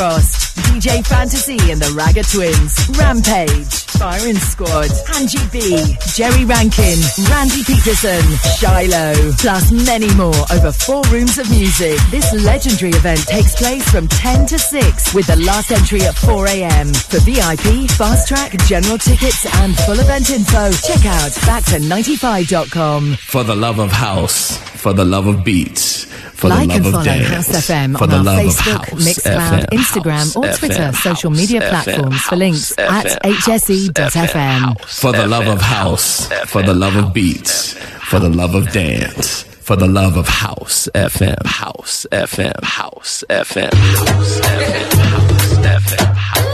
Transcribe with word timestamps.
Frost, 0.00 0.56
DJ 0.72 1.06
Fantasy 1.06 1.58
and 1.70 1.78
the 1.78 1.92
Ragga 1.92 2.24
Twins, 2.24 2.88
Rampage, 2.96 3.84
Byron 4.00 4.36
Squad, 4.36 4.88
Angie 5.20 5.44
B, 5.52 5.76
Jerry 6.16 6.46
Rankin, 6.46 6.96
Randy 7.28 7.60
Peterson, 7.64 8.24
Shiloh, 8.56 9.36
plus 9.36 9.70
many 9.70 10.08
more 10.14 10.40
over 10.56 10.72
four 10.72 11.02
rooms 11.12 11.36
of 11.36 11.50
music. 11.50 12.00
This 12.10 12.32
legendary 12.32 12.92
event 12.92 13.20
takes 13.28 13.54
place 13.56 13.86
from 13.90 14.08
10 14.08 14.46
to 14.46 14.58
6 14.58 15.12
with 15.12 15.26
the 15.26 15.36
last 15.36 15.70
entry 15.70 16.00
at 16.00 16.14
4 16.14 16.48
a.m. 16.48 16.94
For 16.94 17.20
VIP, 17.20 17.90
fast 17.90 18.26
track, 18.26 18.56
general 18.64 18.96
tickets 18.96 19.44
and 19.60 19.76
full 19.84 20.00
event 20.00 20.30
info, 20.30 20.72
check 20.72 21.04
out 21.04 21.36
back 21.44 21.64
to95.com. 21.64 23.16
For 23.16 23.44
the 23.44 23.54
love 23.54 23.78
of 23.78 23.92
house, 23.92 24.56
for 24.80 24.94
the 24.94 25.04
love 25.04 25.26
of 25.26 25.44
beats 25.44 26.09
for 26.40 26.48
like 26.48 26.68
the 26.68 26.74
love 26.74 26.84
and 26.86 26.92
follow 26.92 27.04
dance, 27.04 27.28
House 27.28 27.68
FM 27.68 27.98
for 27.98 28.04
on 28.04 28.08
the 28.10 28.16
our 28.16 28.24
love 28.24 28.38
Facebook, 28.38 28.92
of 28.92 28.98
Mixcloud, 28.98 29.64
Instagram, 29.70 30.16
house, 30.16 30.36
or 30.36 30.52
Twitter 30.58 30.92
social 30.92 31.30
media 31.30 31.60
platforms 31.60 32.20
for 32.22 32.36
links 32.36 32.78
at 32.78 33.06
hse.fm. 33.22 34.80
For 34.80 35.12
the 35.12 35.26
love 35.26 35.46
of 35.48 35.60
house, 35.60 36.28
for 36.46 36.62
the 36.62 36.74
love 36.74 36.96
of 36.96 37.12
beats, 37.12 37.74
for 38.08 38.18
the 38.18 38.30
love 38.30 38.54
of 38.54 38.72
dance, 38.72 39.42
for 39.42 39.76
the 39.76 39.86
love 39.86 40.16
of 40.16 40.26
house, 40.28 40.88
FM, 40.94 41.44
house, 41.44 42.06
FM, 42.10 42.64
house, 42.64 43.22
FM, 43.28 43.72
house, 43.74 44.40
FM, 44.40 44.94
house, 44.96 45.58
FM, 45.84 46.49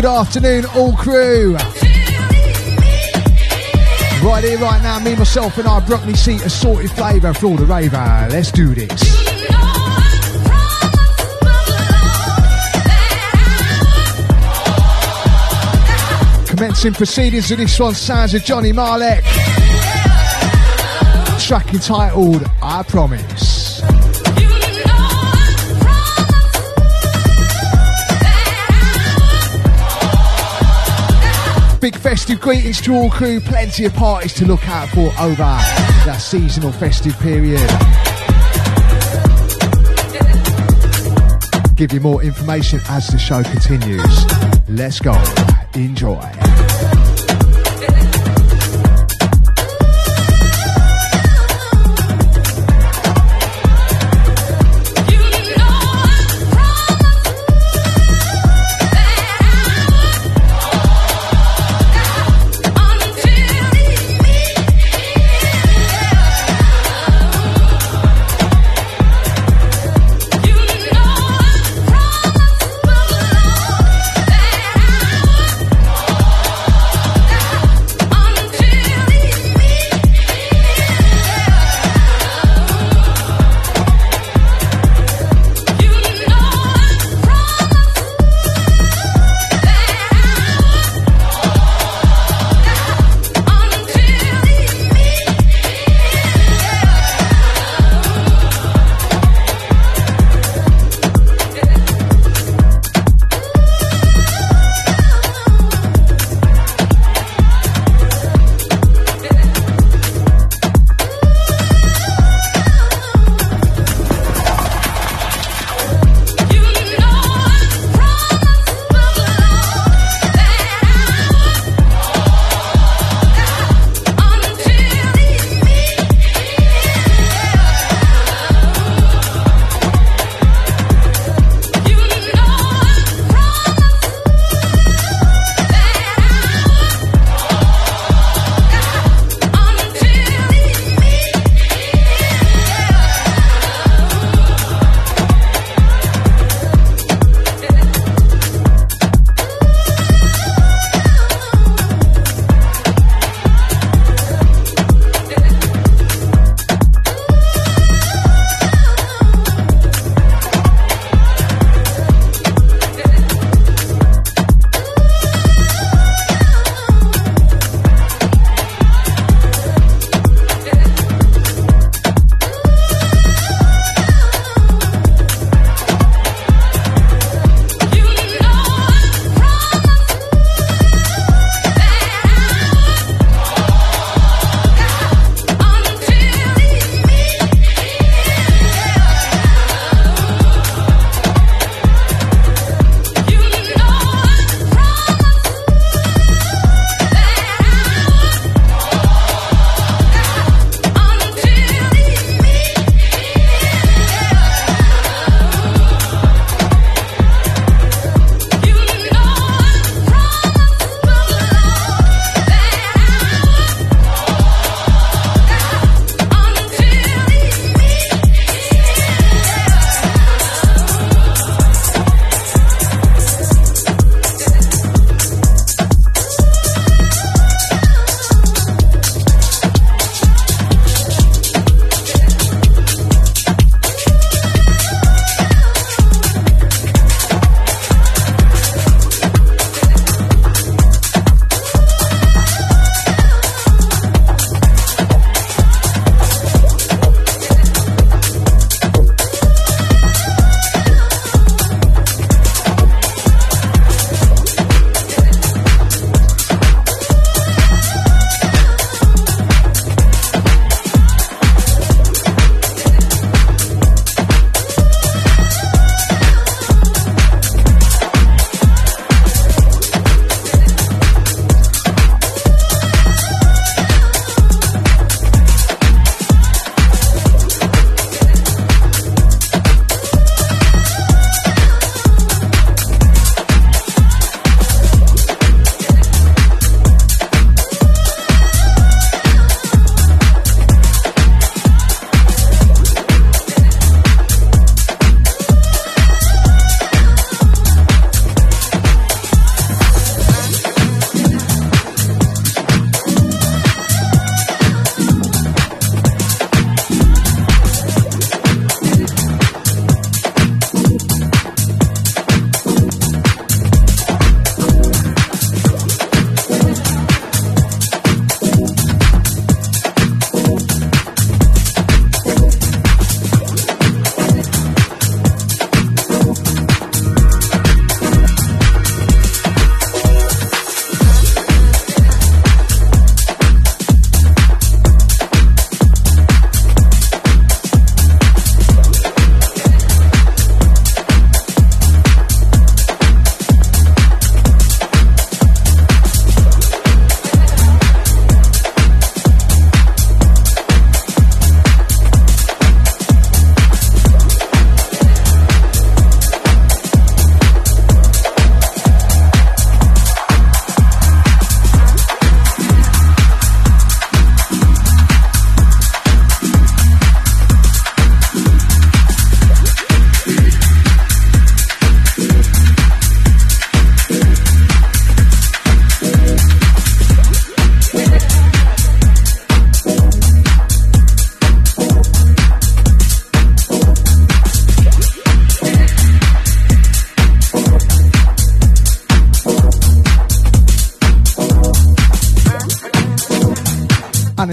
good 0.00 0.08
afternoon, 0.08 0.64
all 0.76 0.94
crew. 0.94 1.52
Right 4.22 4.42
here, 4.42 4.58
right 4.58 4.80
now, 4.82 4.98
me, 4.98 5.14
myself, 5.14 5.58
and 5.58 5.68
I, 5.68 5.80
Broccoli 5.80 6.14
Seat, 6.14 6.40
Assorted 6.42 6.90
Flava 6.92 7.34
the 7.34 7.66
raver. 7.66 8.28
Let's 8.30 8.50
do 8.50 8.74
this. 8.74 8.88
Commencing 16.48 16.94
proceedings 16.94 17.50
of 17.50 17.58
this 17.58 17.78
one, 17.78 17.94
sounds 17.94 18.32
of 18.32 18.42
Johnny 18.42 18.72
Marlek. 18.72 19.22
Track 21.38 21.74
entitled 21.74 22.50
I 22.62 22.82
Promise. 22.84 23.49
Big 31.80 31.96
festive 31.96 32.42
greetings 32.42 32.78
to 32.82 32.94
all 32.94 33.08
crew, 33.08 33.40
plenty 33.40 33.86
of 33.86 33.94
parties 33.94 34.34
to 34.34 34.44
look 34.44 34.68
out 34.68 34.86
for 34.90 35.10
over 35.18 35.36
that 36.04 36.18
seasonal 36.20 36.72
festive 36.72 37.18
period. 37.20 37.58
Give 41.76 41.90
you 41.94 42.00
more 42.00 42.22
information 42.22 42.80
as 42.90 43.08
the 43.08 43.18
show 43.18 43.42
continues. 43.42 44.26
Let's 44.68 45.00
go. 45.00 45.14
Enjoy. 45.74 46.39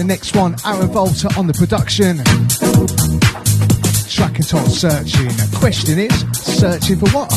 Next 0.08 0.34
one, 0.34 0.56
Aaron 0.64 0.88
Volta 0.88 1.28
on 1.36 1.46
the 1.46 1.52
production. 1.52 2.16
Track 4.08 4.36
entitled 4.36 4.72
Searching. 4.72 5.28
Question 5.60 5.98
is, 5.98 6.24
searching 6.32 6.96
for 6.96 7.10
what? 7.10 7.30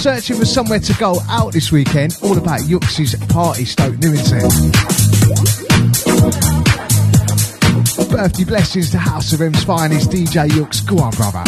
Searching 0.00 0.38
for 0.38 0.46
somewhere 0.46 0.78
to 0.78 0.94
go 0.94 1.20
out 1.28 1.52
this 1.52 1.70
weekend. 1.70 2.16
All 2.22 2.38
about 2.38 2.60
Yux's 2.60 3.14
party, 3.26 3.66
Stoke 3.66 3.98
Newington. 3.98 4.40
Birthday 8.08 8.44
blessings 8.44 8.90
to 8.92 8.98
House 8.98 9.34
FM's 9.34 9.62
finest, 9.62 10.08
DJ 10.08 10.48
Yux. 10.48 10.80
Go 10.86 11.00
on, 11.00 11.10
brother. 11.12 11.44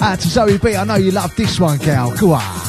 Out 0.00 0.20
to 0.20 0.28
Zoe 0.28 0.56
B, 0.58 0.76
I 0.76 0.84
know 0.84 0.94
you 0.94 1.10
love 1.10 1.34
this 1.34 1.58
one, 1.58 1.78
girl. 1.78 2.16
Go 2.16 2.34
on. 2.34 2.59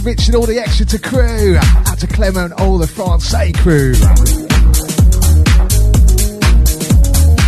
Out 0.00 0.04
to 0.04 0.08
Richard, 0.08 0.34
all 0.34 0.46
the 0.46 0.58
Exeter 0.58 0.98
crew. 0.98 1.58
Out 1.58 1.98
to 1.98 2.06
Clement, 2.06 2.52
all 2.60 2.78
the 2.78 2.86
Francais 2.86 3.52
crew. 3.52 3.92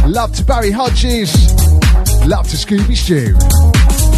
Love 0.06 0.34
to 0.34 0.44
Barry 0.44 0.70
Hodges. 0.70 1.32
Love 2.26 2.48
to 2.48 2.56
Scooby 2.56 2.96
Stew. 2.96 4.11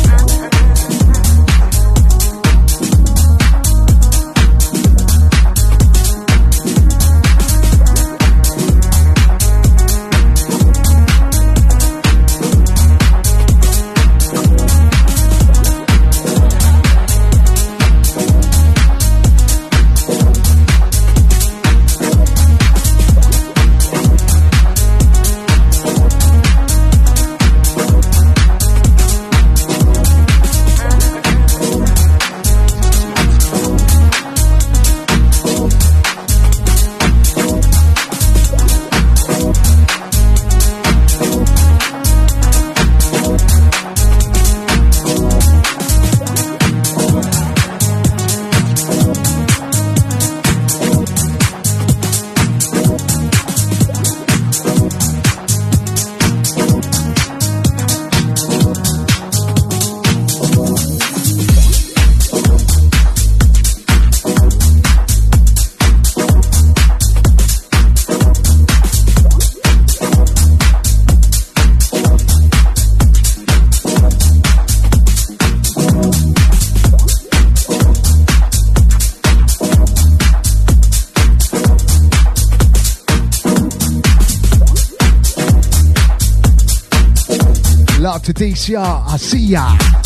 To 88.24 88.32
DCR, 88.32 89.04
I 89.06 89.18
see 89.18 89.38
ya. 89.52 90.03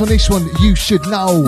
A 0.00 0.02
on 0.02 0.08
this 0.08 0.28
one, 0.28 0.48
you 0.60 0.74
should 0.74 1.02
know. 1.06 1.44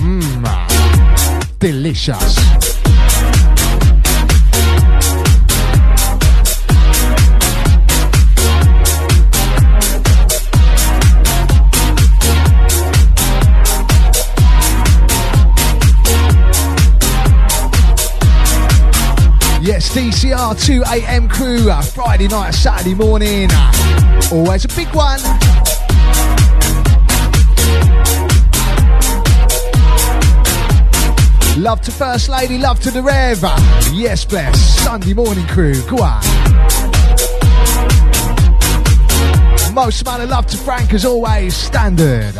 Mmm, 0.00 1.58
delicious. 1.58 2.41
DCR 19.92 20.58
2 20.58 20.84
a.m. 20.90 21.28
crew, 21.28 21.70
uh, 21.70 21.82
Friday 21.82 22.26
night, 22.26 22.52
Saturday 22.52 22.94
morning. 22.94 23.48
Uh, 23.52 24.22
always 24.32 24.64
a 24.64 24.68
big 24.68 24.88
one. 24.94 25.20
Love 31.62 31.82
to 31.82 31.90
First 31.90 32.30
Lady, 32.30 32.56
love 32.56 32.80
to 32.80 32.90
the 32.90 33.02
Rev. 33.02 33.42
Yes, 33.92 34.24
bless. 34.24 34.58
Sunday 34.82 35.12
morning 35.12 35.46
crew, 35.48 35.74
go 35.82 35.98
on. 36.02 36.22
Most 39.74 40.06
man 40.06 40.22
of 40.22 40.30
love 40.30 40.46
to 40.46 40.56
Frank 40.56 40.94
as 40.94 41.04
always, 41.04 41.54
standard. 41.54 42.34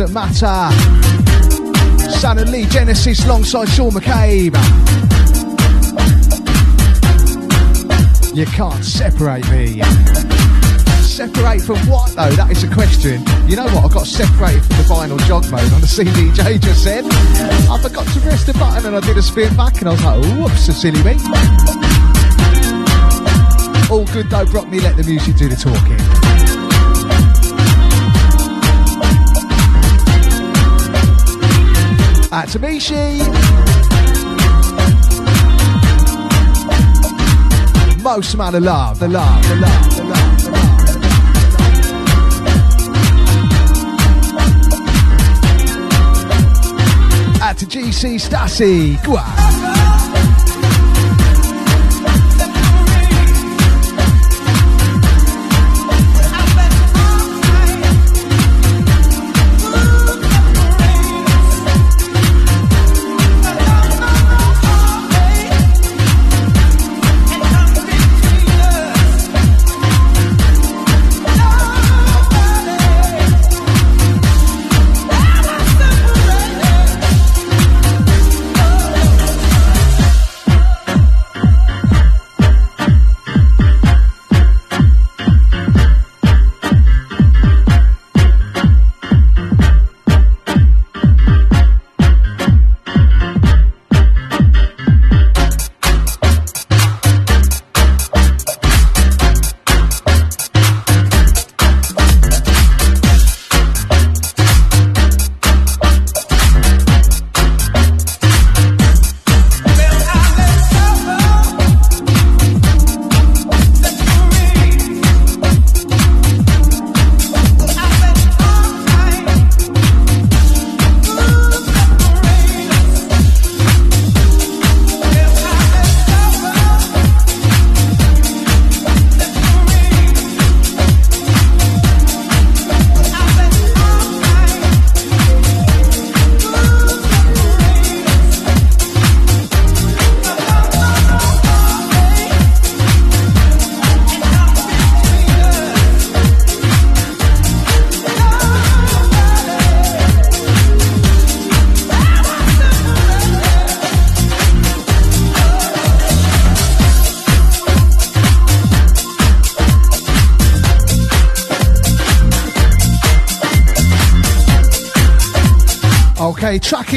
That 0.00 0.10
matter. 0.12 0.70
Son 2.10 2.38
Lee 2.50 2.64
Genesis 2.66 3.22
alongside 3.26 3.68
Sean 3.68 3.90
McCabe. 3.90 4.56
You 8.34 8.46
can't 8.46 8.82
separate 8.82 9.46
me. 9.50 9.82
Separate 11.02 11.60
from 11.60 11.76
what 11.86 12.16
though? 12.16 12.30
That 12.30 12.48
is 12.50 12.64
a 12.64 12.72
question. 12.72 13.22
You 13.46 13.56
know 13.56 13.68
what? 13.68 13.90
I 13.90 13.94
got 13.94 14.06
separated 14.06 14.64
from 14.64 14.76
the 14.76 14.84
vinyl 14.84 15.18
jog 15.28 15.44
mode 15.50 15.70
on 15.72 15.82
the 15.82 15.86
CDJ 15.86 16.62
just 16.62 16.82
said. 16.82 17.04
I 17.04 17.78
forgot 17.82 18.06
to 18.06 18.20
press 18.20 18.44
the 18.44 18.54
button 18.54 18.86
and 18.86 18.96
I 18.96 19.00
did 19.00 19.18
a 19.18 19.22
spin 19.22 19.54
back 19.54 19.80
and 19.80 19.88
I 19.88 19.92
was 19.92 20.04
like, 20.04 20.24
whoops, 20.38 20.68
a 20.68 20.72
silly 20.72 21.02
me. 21.04 21.12
All 23.90 24.06
good 24.06 24.30
though, 24.30 24.46
Brock 24.46 24.68
me 24.68 24.80
let 24.80 24.96
the 24.96 25.04
music 25.04 25.36
do 25.36 25.48
the 25.48 25.56
talking. 25.56 26.39
At 32.32 32.48
Tamishi. 32.48 33.18
Most 38.02 38.34
amount 38.34 38.54
of 38.54 38.62
love, 38.62 39.00
the 39.00 39.08
love, 39.08 39.48
the 39.48 39.56
love, 39.56 39.96
the 39.96 40.04
love. 40.04 40.20
At 47.42 47.56
GC 47.56 48.20
Stassi, 48.20 49.04
go 49.04 49.16
on. 49.16 49.69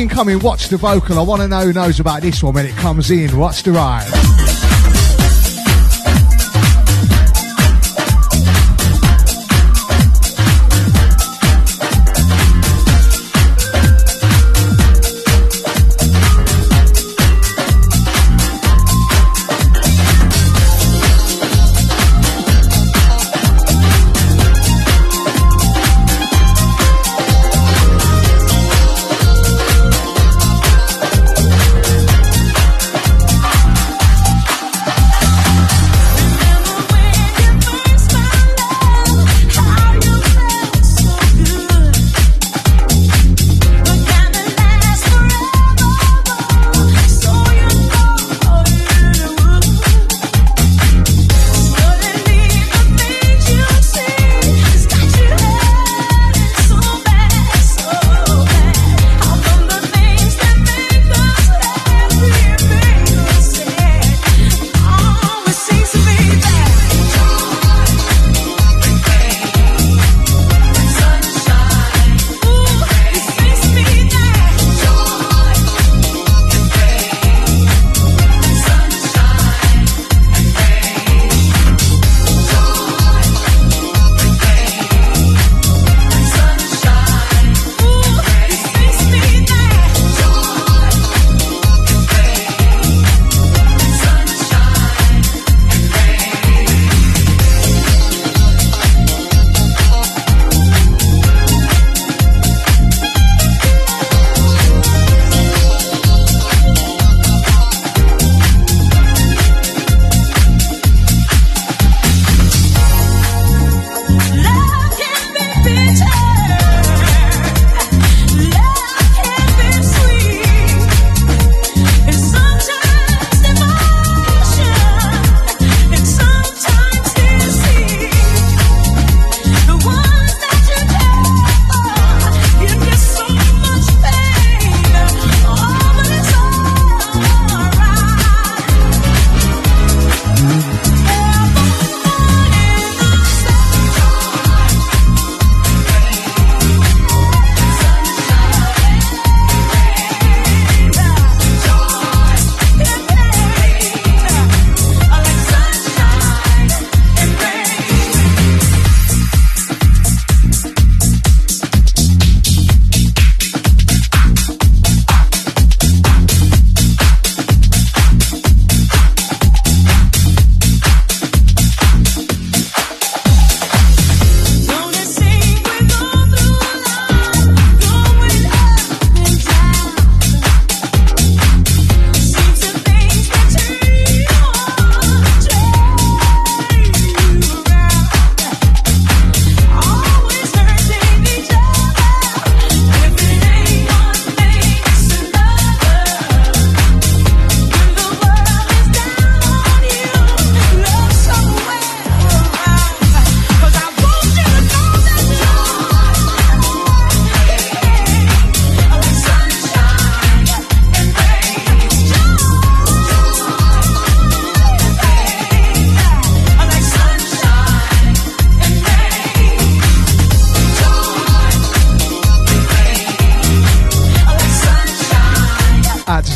Incoming, 0.03 0.39
watch 0.39 0.67
the 0.67 0.75
vocal. 0.77 1.17
I 1.17 1.21
want 1.21 1.41
to 1.41 1.47
know 1.47 1.61
who 1.61 1.73
knows 1.73 1.99
about 1.99 2.21
this 2.21 2.43
one 2.43 2.53
when 2.53 2.65
it 2.65 2.75
comes 2.75 3.09
in. 3.09 3.37
Watch 3.37 3.63
the 3.63 3.71
ride. 3.71 4.42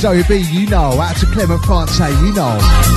Zoe 0.07 0.23
B, 0.23 0.37
you 0.37 0.65
know. 0.67 1.01
Out 1.01 1.17
to 1.17 1.25
Clement 1.25 1.61
France, 1.65 1.99
you 1.99 2.31
know. 2.31 2.96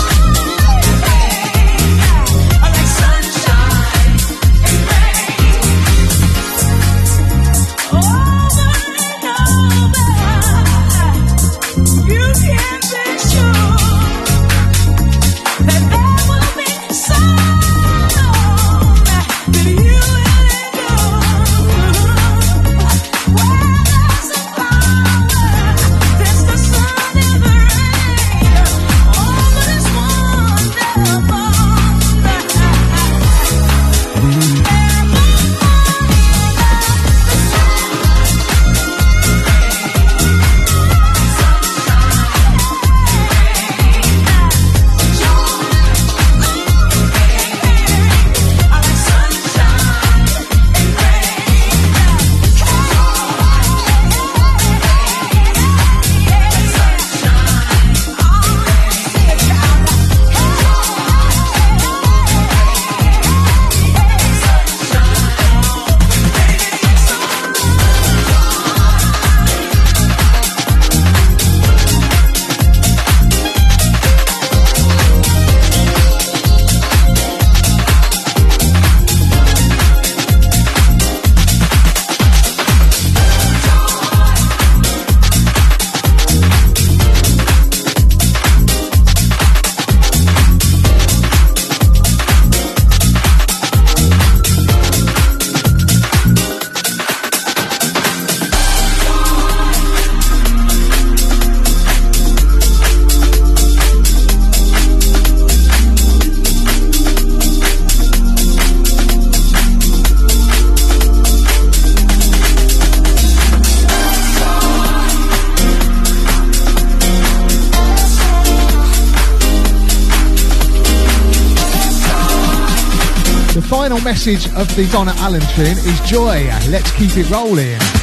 Message 124.11 124.49
of 124.57 124.66
the 124.75 124.88
Donna 124.90 125.12
Allen 125.18 125.40
tune 125.55 125.79
is 125.87 126.01
joy. 126.01 126.42
Let's 126.68 126.90
keep 126.90 127.16
it 127.16 127.31
rolling. 127.31 127.99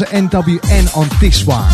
Sounds 0.00 0.32
of 0.32 0.40
NWN 0.40 0.96
on 0.96 1.08
this 1.20 1.44
one. 1.46 1.70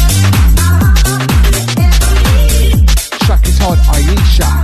Track 3.20 3.46
is 3.46 3.58
called 3.58 3.78
Aisha. 3.78 4.55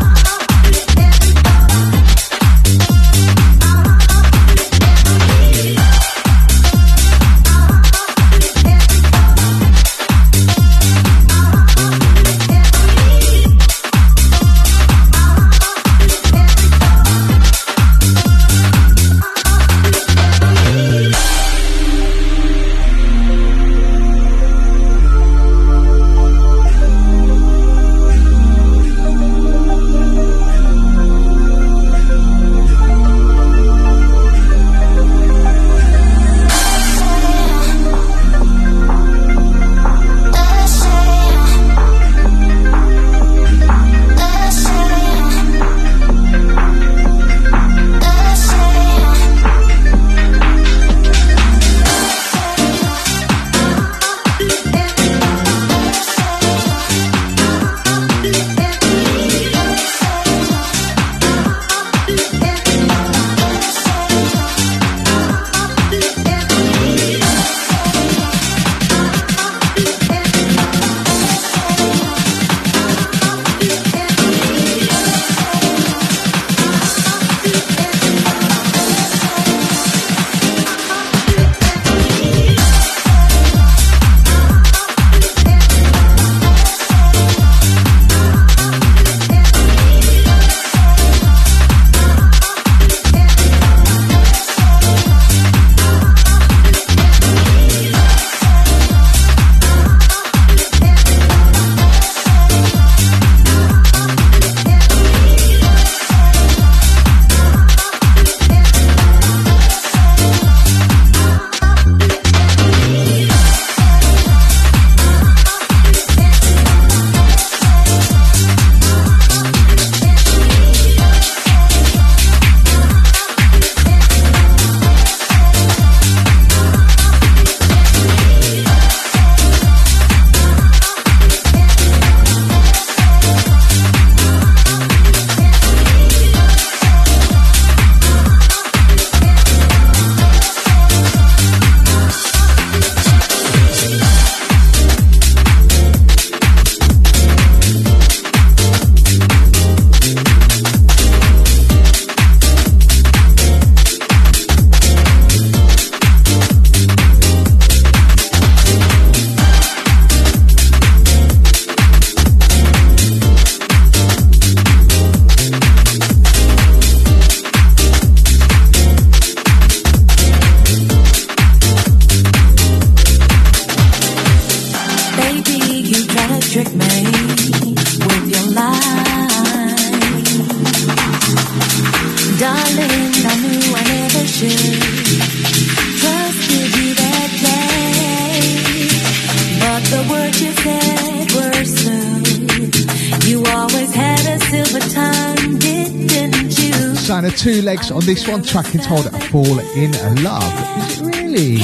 On 198.02 198.06
this 198.06 198.26
one, 198.26 198.42
track 198.42 198.74
entitled 198.74 199.22
Fall 199.24 199.60
in 199.60 199.92
Love. 200.24 200.78
Is 200.78 201.00
it 201.00 201.04
really? 201.04 201.58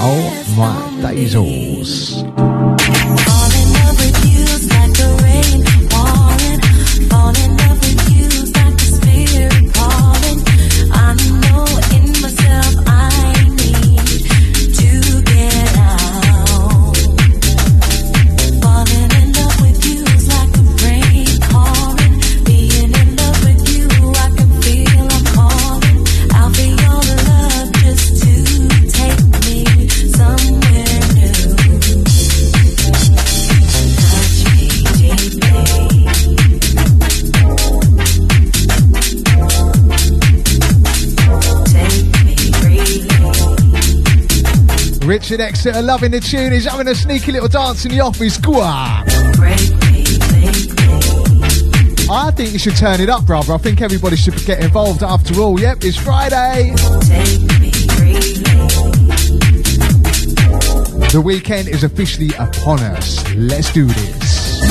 Oh 0.00 0.54
my 0.56 1.02
days 1.02 1.34
Richard 45.24 45.40
uh, 45.40 45.44
Exeter 45.44 45.80
loving 45.80 46.10
the 46.10 46.20
tune. 46.20 46.52
He's 46.52 46.66
having 46.66 46.86
a 46.86 46.94
sneaky 46.94 47.32
little 47.32 47.48
dance 47.48 47.86
in 47.86 47.92
the 47.92 48.00
office. 48.00 48.36
Go 48.36 48.60
on. 48.60 49.04
I 52.10 52.30
think 52.32 52.52
you 52.52 52.58
should 52.58 52.76
turn 52.76 53.00
it 53.00 53.08
up, 53.08 53.24
brother. 53.24 53.54
I 53.54 53.56
think 53.56 53.80
everybody 53.80 54.16
should 54.16 54.36
get 54.44 54.62
involved 54.62 55.02
after 55.02 55.40
all. 55.40 55.58
Yep, 55.58 55.78
it's 55.80 55.96
Friday. 55.96 56.72
The 61.10 61.22
weekend 61.24 61.68
is 61.68 61.84
officially 61.84 62.28
upon 62.38 62.80
us. 62.80 63.24
Let's 63.34 63.72
do 63.72 63.86
this. 63.86 64.62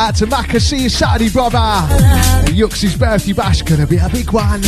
Out 0.00 0.14
to 0.14 0.26
Macca, 0.26 0.58
see 0.58 0.84
you 0.84 0.88
Saturday, 0.88 1.28
brother. 1.28 1.58
Yux's 2.46 2.96
birthday 2.96 3.34
bash 3.34 3.60
gonna 3.60 3.86
be 3.86 3.98
a 3.98 4.08
big 4.08 4.30
one. 4.32 4.62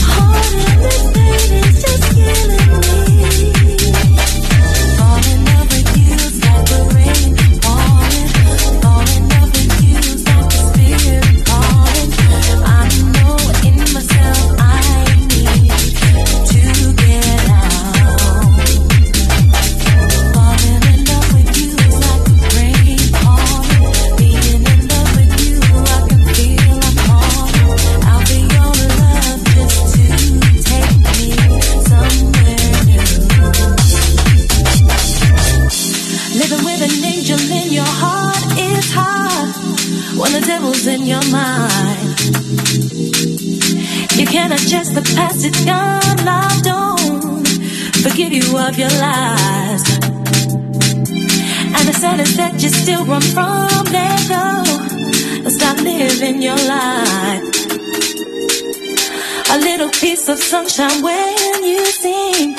Of 60.29 60.39
sunshine 60.39 61.03
when 61.03 61.65
you 61.65 61.85
think 61.85 62.57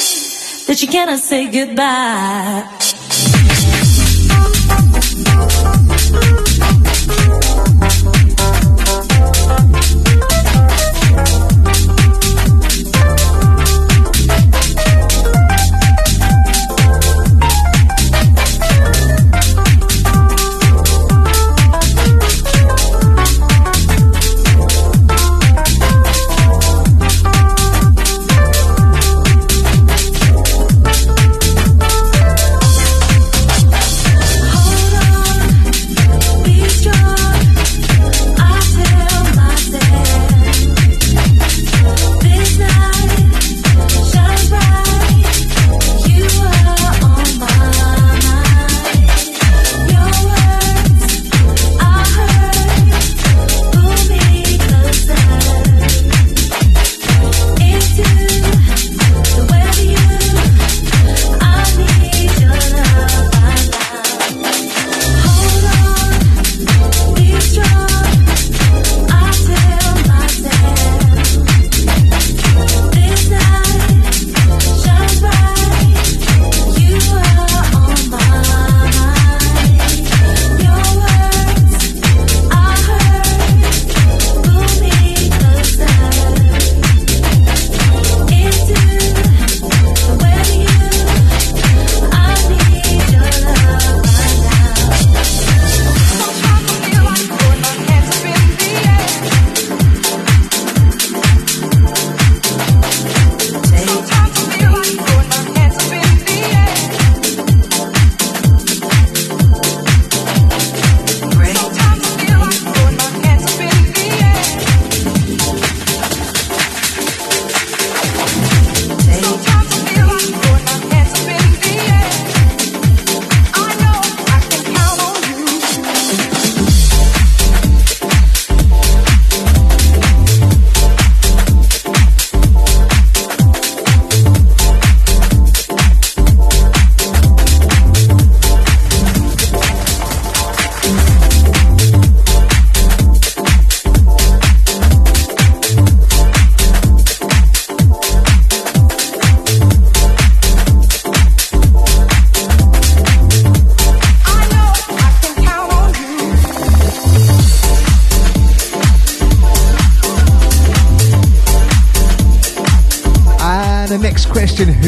that 0.67 0.81
you 0.81 0.87
cannot 0.87 1.19
say 1.19 1.47
goodbye. 1.49 2.82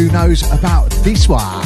Knows 0.04 0.44
about 0.52 0.92
this 1.04 1.30
one. 1.30 1.64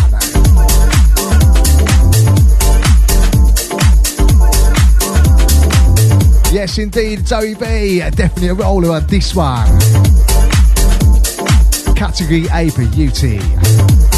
Yes, 6.51 6.77
indeed, 6.77 7.27
Zoe 7.27 7.55
B. 7.55 7.99
Definitely 7.99 8.49
a 8.49 8.53
roller 8.53 8.91
on 8.91 9.07
this 9.07 9.33
one. 9.33 9.67
Category 11.95 12.45
A 12.53 12.69
for 12.69 12.83
UT. 12.83 14.08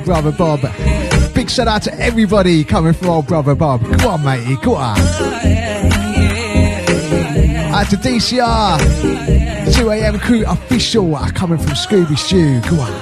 Old 0.00 0.04
brother 0.04 0.32
Bob. 0.32 0.60
Big 1.34 1.50
shout 1.50 1.68
out 1.68 1.82
to 1.82 1.94
everybody 2.00 2.64
coming 2.64 2.92
from 2.92 3.08
old 3.08 3.26
brother 3.26 3.54
Bob. 3.54 3.82
Come 3.82 4.06
on, 4.06 4.24
matey, 4.24 4.56
go 4.62 4.74
on. 4.74 4.98
Out 7.72 7.88
to 7.90 7.96
DCR, 7.96 8.78
2am 8.78 10.20
crew 10.20 10.44
official 10.46 11.14
uh, 11.14 11.30
coming 11.32 11.58
from 11.58 11.70
Scooby 11.70 12.18
Stew. 12.18 12.60
Go 12.68 12.80
on. 12.80 12.92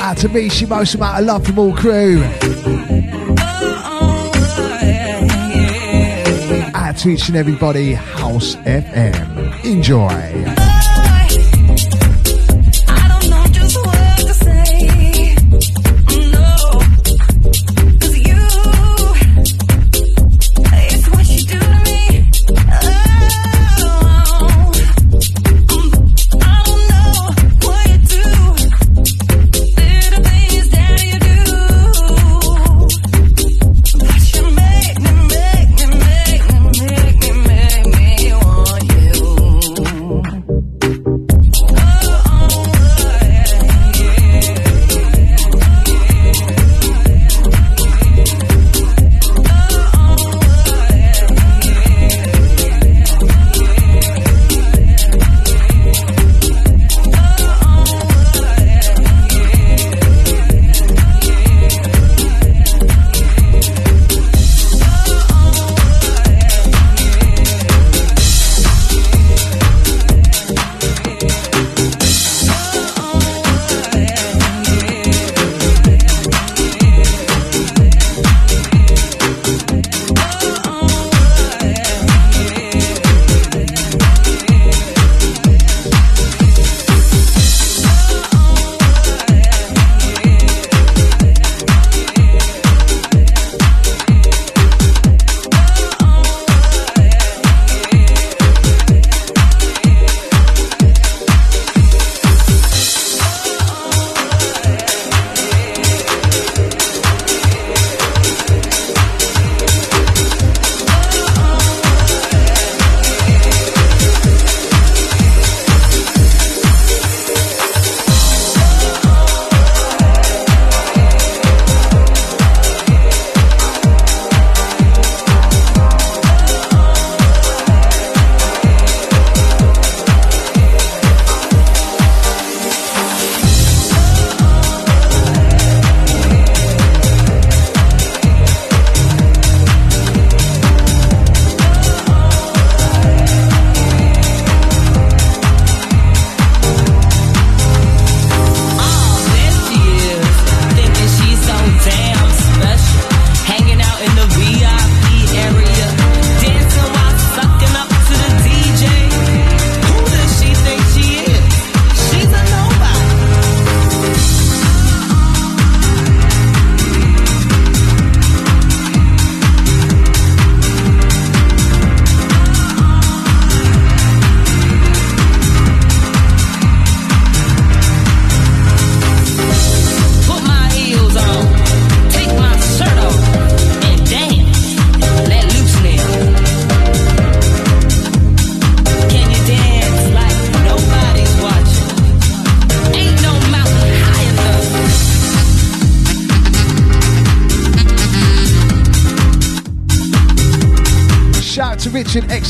Out 0.00 0.16
to 0.18 0.28
me, 0.28 0.48
she 0.48 0.66
most 0.66 0.94
amount 0.94 1.20
of 1.20 1.26
love 1.26 1.46
from 1.46 1.58
all 1.58 1.74
crew. 1.76 2.22
Out 6.74 6.96
to 6.98 7.10
each 7.10 7.28
and 7.28 7.36
everybody, 7.36 7.94
House 7.94 8.56
FM. 8.56 9.64
Enjoy. 9.64 10.51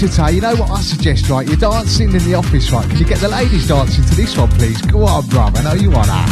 You 0.03 0.40
know 0.40 0.57
what 0.57 0.68
I 0.72 0.80
suggest, 0.80 1.28
right? 1.28 1.46
You're 1.46 1.57
dancing 1.57 2.11
in 2.11 2.24
the 2.24 2.34
office, 2.34 2.72
right? 2.72 2.84
Can 2.90 2.98
you 2.98 3.05
get 3.05 3.18
the 3.18 3.28
ladies 3.28 3.68
dancing 3.68 4.05
to 4.05 4.14
this 4.16 4.36
one, 4.36 4.48
please? 4.50 4.82
Go 4.82 5.05
on, 5.05 5.22
bruv. 5.24 5.57
I 5.57 5.62
know 5.62 5.74
you 5.74 5.92
want 5.92 6.09
that. 6.09 6.28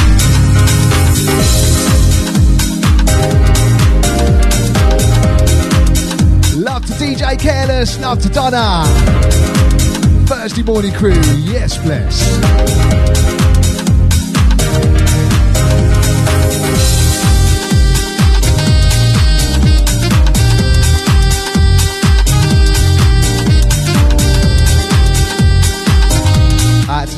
Love 6.56 6.84
to 6.86 6.92
DJ 6.94 7.38
Careless, 7.38 8.00
love 8.00 8.20
to 8.22 8.28
Donna. 8.28 8.82
Thursday 10.26 10.64
morning 10.64 10.92
crew, 10.92 11.20
yes, 11.36 11.78
bless. 11.78 13.39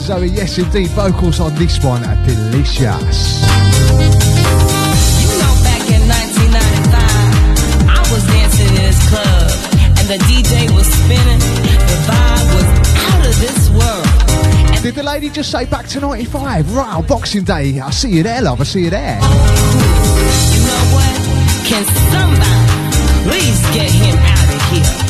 Zoe, 0.02 0.26
yes 0.26 0.58
indeed, 0.58 0.88
vocals 0.88 1.38
on 1.38 1.54
this 1.54 1.78
one 1.84 2.02
are 2.02 2.16
delicious. 2.26 3.40
You 5.22 5.30
know 5.38 5.54
back 5.62 5.86
in 5.94 6.02
1995, 6.10 7.86
I 7.86 8.02
was 8.10 8.26
dancing 8.26 8.66
in 8.66 8.82
this 8.82 8.98
club 9.08 9.50
and 10.02 10.08
the 10.10 10.18
DJ 10.26 10.74
was 10.74 10.90
spinning, 10.90 11.38
the 11.38 11.98
vibe 12.10 12.48
was 12.50 12.66
out 13.14 13.26
of 13.30 13.36
this 13.38 13.70
world. 13.70 14.74
And 14.74 14.82
Did 14.82 14.96
the 14.96 15.04
lady 15.04 15.30
just 15.30 15.52
say 15.52 15.66
back 15.66 15.86
to 15.88 16.00
95? 16.00 16.74
Right, 16.74 17.06
Boxing 17.06 17.44
Day, 17.44 17.78
I 17.78 17.90
see 17.90 18.10
you 18.10 18.24
there, 18.24 18.42
love, 18.42 18.60
I 18.60 18.64
see 18.64 18.82
you 18.82 18.90
there. 18.90 19.20
You 19.20 20.60
know 20.66 20.82
what? 20.98 21.14
Can 21.70 21.84
somebody 22.10 23.30
please 23.30 23.62
get 23.70 23.90
him 23.90 24.18
out 24.18 24.52
of 24.52 24.62
here? 24.72 25.01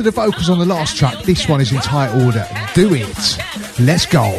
To 0.00 0.04
the 0.04 0.10
vocals 0.10 0.48
on 0.48 0.58
the 0.58 0.64
last 0.64 0.96
track, 0.96 1.22
this 1.24 1.46
one 1.46 1.60
is 1.60 1.72
entitled 1.72 2.34
Do 2.74 2.94
It. 2.94 3.38
Let's 3.78 4.06
go. 4.06 4.30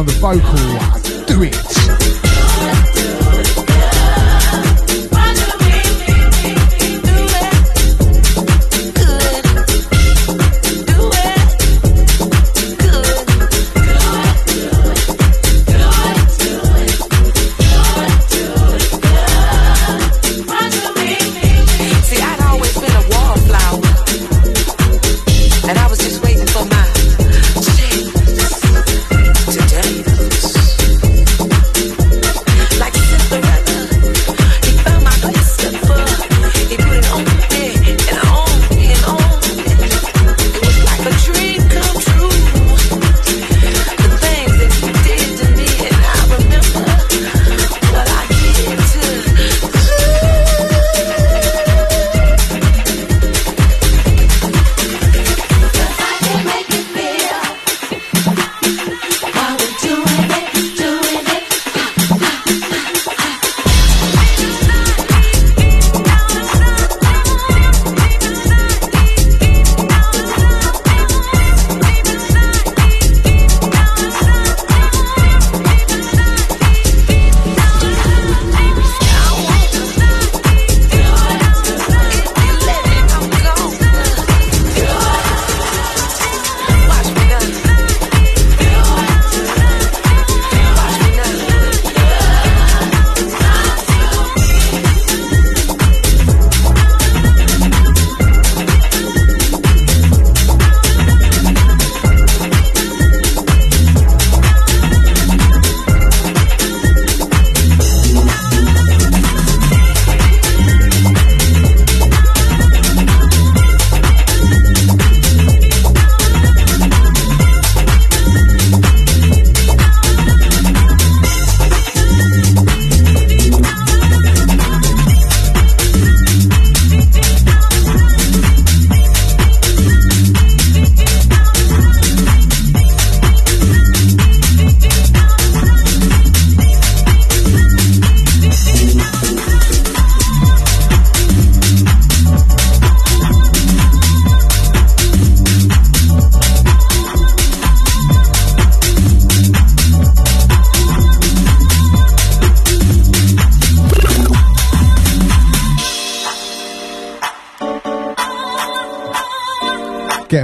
On 0.00 0.06
the 0.06 0.12
vocal. 0.12 0.79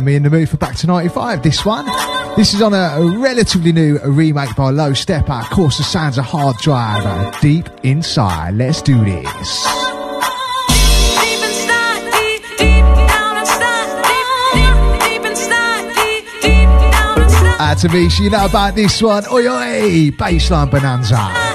Me 0.05 0.15
in 0.15 0.23
the 0.23 0.31
mood 0.31 0.49
for 0.49 0.57
Back 0.57 0.77
to 0.77 0.87
95, 0.87 1.43
this 1.43 1.65
one. 1.65 1.87
This 2.37 2.55
is 2.55 2.61
on 2.61 2.75
a, 2.75 2.99
a 2.99 3.19
relatively 3.19 3.73
new 3.73 3.99
remake 4.05 4.55
by 4.55 4.71
Low 4.71 4.93
Steppa. 4.93 5.43
Of 5.43 5.51
course, 5.51 5.79
the 5.79 5.85
sounds 5.85 6.19
of 6.19 6.25
Hardrive, 6.25 7.05
uh, 7.05 7.41
deep 7.41 7.69
inside. 7.83 8.55
Let's 8.55 8.83
do 8.83 9.03
this. 9.05 9.65
Uh, 17.59 17.75
to 17.75 17.89
me, 17.89 18.09
you 18.19 18.31
know 18.31 18.45
about 18.45 18.75
this 18.75 19.03
one. 19.03 19.25
Oi, 19.33 19.49
oi, 19.49 20.11
bassline 20.11 20.71
bonanza. 20.71 21.46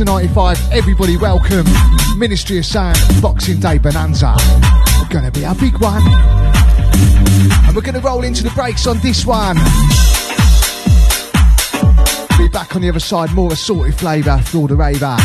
To 0.00 0.04
95. 0.06 0.72
Everybody 0.72 1.18
welcome. 1.18 1.66
Ministry 2.16 2.56
of 2.56 2.64
Sound 2.64 2.96
Boxing 3.20 3.60
Day 3.60 3.76
Bonanza. 3.76 4.34
Gonna 5.10 5.30
be 5.30 5.44
a 5.44 5.54
big 5.54 5.76
one. 5.78 6.02
And 7.66 7.76
we're 7.76 7.82
gonna 7.82 8.00
roll 8.00 8.24
into 8.24 8.42
the 8.42 8.48
breaks 8.50 8.86
on 8.86 8.98
this 9.00 9.26
one. 9.26 9.56
Be 12.38 12.48
back 12.48 12.74
on 12.74 12.80
the 12.80 12.88
other 12.88 12.98
side, 12.98 13.34
more 13.34 13.52
assorted 13.52 13.94
flavour 13.94 14.38
for 14.38 14.58
all 14.58 14.66
the 14.68 14.74
raver. 14.74 15.16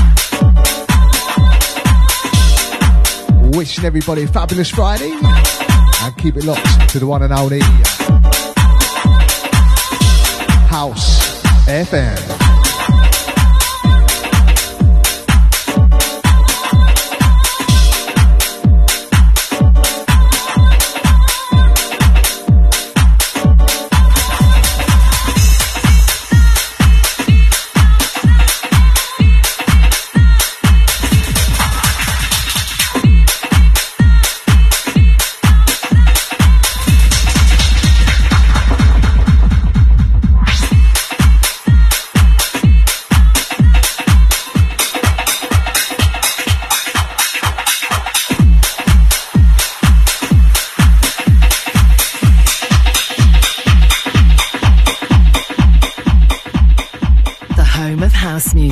Wishing 3.58 3.86
everybody 3.86 4.24
a 4.24 4.28
fabulous 4.28 4.70
Friday. 4.70 5.14
And 5.14 6.18
keep 6.18 6.36
it 6.36 6.44
locked 6.44 6.90
to 6.90 7.00
the 7.00 7.08
one 7.08 7.24
and 7.24 7.32
only 7.32 7.62
House 10.68 11.42
FM. 11.66 12.35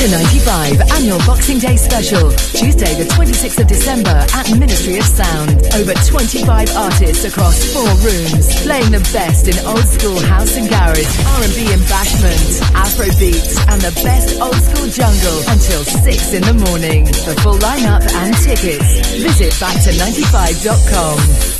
to 0.00 0.08
95 0.08 0.80
annual 0.96 1.18
Boxing 1.26 1.58
Day 1.58 1.76
special. 1.76 2.30
Tuesday, 2.56 2.94
the 2.96 3.04
26th 3.12 3.60
of 3.60 3.66
December 3.66 4.24
at 4.32 4.48
Ministry 4.56 4.96
of 4.96 5.04
Sound. 5.04 5.60
Over 5.76 5.92
25 5.92 6.74
artists 6.74 7.24
across 7.24 7.62
four 7.72 7.88
rooms, 8.00 8.48
playing 8.64 8.92
the 8.92 9.00
best 9.12 9.48
in 9.48 9.58
old 9.66 9.84
school 9.84 10.18
house 10.20 10.56
and 10.56 10.70
garage, 10.70 11.04
R&B 11.44 11.72
and 11.72 11.82
bashment, 11.84 12.62
Afro 12.72 13.12
beats, 13.20 13.60
and 13.68 13.80
the 13.82 13.92
best 14.00 14.40
old 14.40 14.56
school 14.56 14.88
jungle 14.88 15.38
until 15.52 15.84
6 15.84 16.32
in 16.32 16.42
the 16.48 16.54
morning. 16.54 17.04
For 17.04 17.34
full 17.44 17.58
lineup 17.60 18.00
and 18.24 18.32
tickets, 18.40 19.04
visit 19.20 19.52
back295.com. 19.60 21.59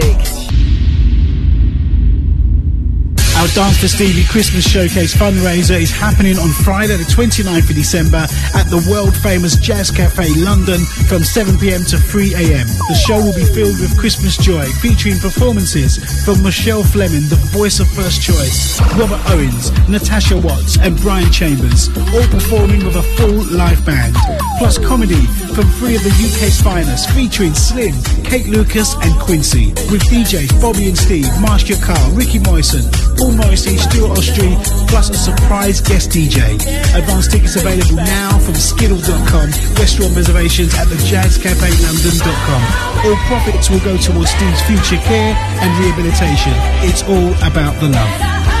music. 0.01 0.70
Our 3.41 3.47
Dance 3.57 3.81
for 3.81 3.87
Stevie 3.87 4.23
Christmas 4.29 4.69
Showcase 4.69 5.15
fundraiser 5.15 5.81
is 5.81 5.89
happening 5.89 6.37
on 6.37 6.49
Friday, 6.61 6.95
the 6.95 7.09
29th 7.09 7.71
of 7.71 7.75
December 7.75 8.29
at 8.53 8.69
the 8.69 8.85
world 8.85 9.17
famous 9.17 9.55
Jazz 9.55 9.89
Cafe 9.89 10.29
London 10.37 10.77
from 11.09 11.25
7pm 11.25 11.89
to 11.89 11.97
3am. 11.97 12.69
The 12.85 12.93
show 12.93 13.17
will 13.17 13.33
be 13.33 13.49
filled 13.49 13.81
with 13.81 13.97
Christmas 13.97 14.37
joy, 14.37 14.69
featuring 14.77 15.17
performances 15.17 15.97
from 16.21 16.45
Rochelle 16.45 16.83
Fleming, 16.83 17.25
the 17.33 17.41
voice 17.49 17.79
of 17.79 17.89
First 17.89 18.21
Choice, 18.21 18.77
Robert 18.93 19.25
Owens, 19.33 19.73
Natasha 19.89 20.37
Watts, 20.37 20.77
and 20.77 20.93
Brian 21.01 21.31
Chambers, 21.31 21.89
all 22.13 22.27
performing 22.29 22.85
with 22.85 22.93
a 22.93 23.05
full 23.17 23.41
live 23.49 23.83
band. 23.83 24.13
Plus 24.61 24.77
comedy 24.77 25.25
from 25.57 25.65
three 25.81 25.97
of 25.97 26.03
the 26.05 26.13
UK's 26.13 26.61
finest, 26.61 27.09
featuring 27.17 27.55
Slim, 27.55 27.97
Kate 28.21 28.45
Lucas, 28.45 28.93
and 29.01 29.17
Quincy, 29.17 29.73
with 29.89 30.05
DJs 30.13 30.61
Bobby 30.61 30.93
and 30.93 30.97
Steve, 30.97 31.25
Marcia 31.41 31.73
Carr, 31.81 32.05
Ricky 32.13 32.37
Moyson, 32.37 32.85
Paul 33.17 33.30
Morrissey, 33.35 33.77
Stuart 33.77 34.17
Ostry, 34.17 34.55
plus 34.87 35.09
a 35.09 35.13
surprise 35.15 35.81
guest 35.81 36.11
DJ. 36.11 36.55
Advance 36.95 37.27
tickets 37.27 37.55
available 37.55 37.95
now 37.95 38.37
from 38.39 38.55
Skiddle.com, 38.55 39.49
restaurant 39.75 40.15
reservations 40.15 40.73
at 40.75 40.87
the 40.87 40.95
jazzcafelondon.com. 40.95 42.61
All 43.05 43.17
profits 43.27 43.69
will 43.69 43.81
go 43.81 43.97
towards 43.97 44.31
Steve's 44.31 44.61
future 44.63 45.01
care 45.03 45.35
and 45.35 45.83
rehabilitation. 45.83 46.53
It's 46.87 47.03
all 47.03 47.33
about 47.45 47.79
the 47.79 47.89
love. 47.89 48.60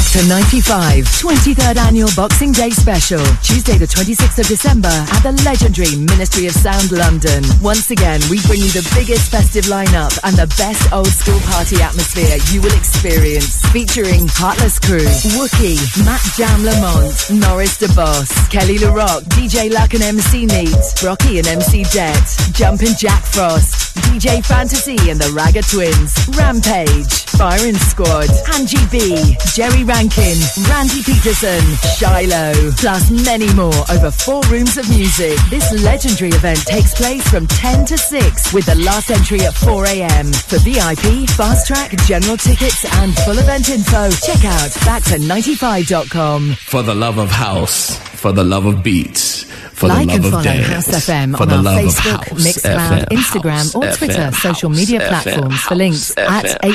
To 0.00 0.26
95, 0.26 1.04
23rd 1.22 1.76
annual 1.76 2.08
Boxing 2.16 2.50
Day 2.50 2.70
special, 2.70 3.22
Tuesday 3.46 3.78
the 3.78 3.86
26th 3.86 4.40
of 4.40 4.46
December 4.48 4.88
at 4.90 5.22
the 5.22 5.30
legendary 5.46 5.94
Ministry 5.94 6.46
of 6.46 6.52
Sound 6.52 6.90
London. 6.90 7.44
Once 7.62 7.92
again, 7.92 8.18
we 8.26 8.42
bring 8.50 8.58
you 8.58 8.74
the 8.74 8.82
biggest 8.98 9.30
festive 9.30 9.66
lineup 9.70 10.10
and 10.26 10.34
the 10.34 10.50
best 10.58 10.82
old 10.92 11.06
school 11.06 11.38
party 11.46 11.78
atmosphere 11.78 12.42
you 12.50 12.58
will 12.58 12.74
experience. 12.74 13.62
Featuring 13.70 14.26
Heartless 14.34 14.80
Crew, 14.80 15.06
Wookie, 15.38 15.78
Matt 16.02 16.24
Jam 16.34 16.64
Lamont, 16.66 17.14
Norris 17.30 17.78
DeBoss, 17.78 18.34
Kele 18.50 18.82
Le 18.82 18.90
Roc, 18.90 19.22
DJ 19.38 19.70
Luck 19.70 19.94
and 19.94 20.02
MC 20.02 20.42
Neat, 20.46 20.74
Brockie 20.98 21.38
and 21.38 21.46
MC 21.46 21.84
Det, 21.86 22.26
Jumpin' 22.50 22.98
Jack 22.98 23.22
Frost, 23.22 23.94
DJ 24.10 24.42
Fantasy 24.44 24.98
and 25.06 25.20
the 25.22 25.30
Ragga 25.30 25.62
Twins, 25.70 26.18
Rampage, 26.34 27.30
Byron 27.38 27.78
Squad, 27.78 28.26
Angie 28.58 28.82
B, 28.90 29.36
Jerry 29.54 29.84
Rankin, 29.94 30.38
Randy 30.70 31.02
Peterson, 31.02 31.60
Shiloh, 31.98 32.70
plus 32.78 33.10
many 33.10 33.52
more 33.54 33.74
over 33.90 34.12
four 34.12 34.40
rooms 34.42 34.78
of 34.78 34.88
music. 34.88 35.36
This 35.50 35.66
legendary 35.82 36.30
event 36.30 36.60
takes 36.60 36.94
place 36.94 37.26
from 37.28 37.48
10 37.48 37.86
to 37.86 37.98
6 37.98 38.52
with 38.52 38.66
the 38.66 38.76
last 38.76 39.10
entry 39.10 39.40
at 39.40 39.52
4 39.54 39.86
a.m. 39.86 40.26
For 40.32 40.58
VIP, 40.60 41.28
fast 41.30 41.66
track, 41.66 41.90
general 42.06 42.36
tickets 42.36 42.84
and 43.00 43.16
full 43.24 43.36
event 43.38 43.68
info, 43.68 44.10
check 44.10 44.44
out 44.44 44.70
back 44.86 45.02
to95.com. 45.10 46.52
For 46.54 46.84
the 46.84 46.94
love 46.94 47.18
of 47.18 47.30
house, 47.30 47.96
for 47.96 48.30
the 48.30 48.44
love 48.44 48.66
of 48.66 48.84
beats, 48.84 49.42
for 49.80 49.88
like 49.88 50.08
the 50.08 50.14
and 50.14 50.24
love 50.24 50.32
follow 50.32 50.38
of 50.40 50.44
dance, 50.44 50.86
House 50.86 51.08
FM 51.08 51.36
for 51.36 51.42
on 51.44 51.48
the 51.48 51.56
our 51.56 51.62
love 51.62 51.78
Facebook, 51.80 52.20
of 52.20 52.28
house, 52.28 52.46
Mixcloud, 52.46 52.76
FM, 52.76 53.04
Instagram, 53.16 53.50
house, 53.56 53.74
or 53.74 53.80
Twitter, 53.96 54.12
FM, 54.20 54.34
social 54.34 54.68
house, 54.70 54.78
media 54.78 55.00
FM, 55.00 55.08
platforms 55.08 55.60
for 55.62 55.68
house, 55.70 55.78
links 55.78 56.18
at 56.18 56.44
FM, 56.44 56.70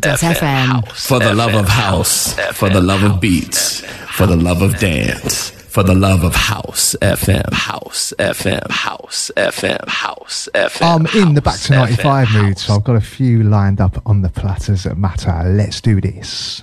hse.fm. 0.00 0.88
For 1.08 1.18
the 1.18 1.34
love 1.34 1.54
of 1.54 1.68
house, 1.68 2.34
for 2.52 2.68
the 2.68 2.80
love 2.80 3.02
of 3.02 3.20
beats, 3.20 3.80
for 4.16 4.26
the 4.26 4.36
love 4.36 4.62
of 4.62 4.78
dance, 4.78 5.50
for 5.50 5.82
the 5.82 5.94
love 5.94 6.24
of 6.24 6.34
house, 6.34 6.96
FM, 7.02 7.52
house, 7.52 8.12
FM, 8.18 8.70
house, 8.70 9.30
FM, 9.36 9.86
house, 9.88 10.48
FM. 10.54 10.82
I'm 10.82 11.06
in 11.22 11.34
the 11.34 11.42
back 11.42 11.58
to 11.60 11.72
95 11.72 12.32
mood, 12.32 12.58
so 12.58 12.74
I've 12.74 12.84
got 12.84 12.96
a 12.96 13.00
few 13.00 13.42
lined 13.42 13.80
up 13.80 14.00
on 14.06 14.22
the 14.22 14.28
platters 14.28 14.84
that 14.84 14.96
matter. 14.96 15.42
Let's 15.46 15.80
do 15.80 16.00
this. 16.00 16.62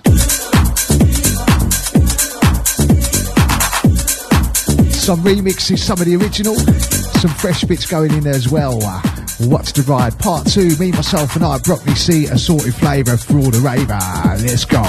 Some 4.92 5.22
remixes, 5.22 5.78
some 5.78 6.00
of 6.00 6.06
the 6.06 6.16
original, 6.16 6.56
some 6.56 7.30
fresh 7.30 7.62
bits 7.64 7.86
going 7.86 8.12
in 8.12 8.20
there 8.24 8.34
as 8.34 8.48
well. 8.48 8.82
Uh, 8.82 9.00
What's 9.38 9.70
the 9.72 9.82
ride? 9.82 10.18
Part 10.18 10.46
two, 10.46 10.74
me, 10.78 10.92
myself, 10.92 11.36
and 11.36 11.44
I, 11.44 11.58
Broccoli 11.58 11.94
C, 11.94 12.24
Assorted 12.24 12.74
Flava 12.74 13.18
for 13.18 13.36
all 13.36 13.50
the 13.50 13.60
raver. 13.60 13.98
Let's 14.42 14.64
go. 14.64 14.82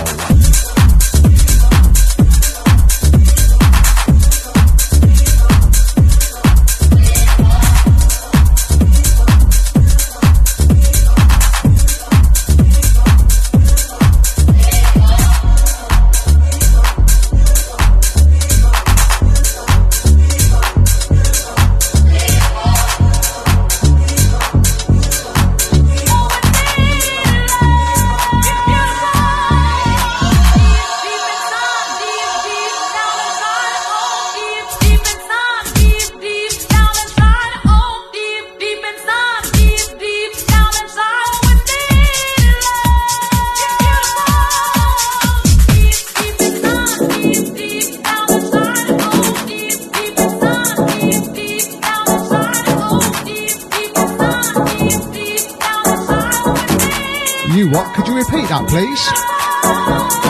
What? 57.78 57.94
Could 57.94 58.08
you 58.08 58.16
repeat 58.16 58.50
that, 58.50 58.68
please? 58.68 60.27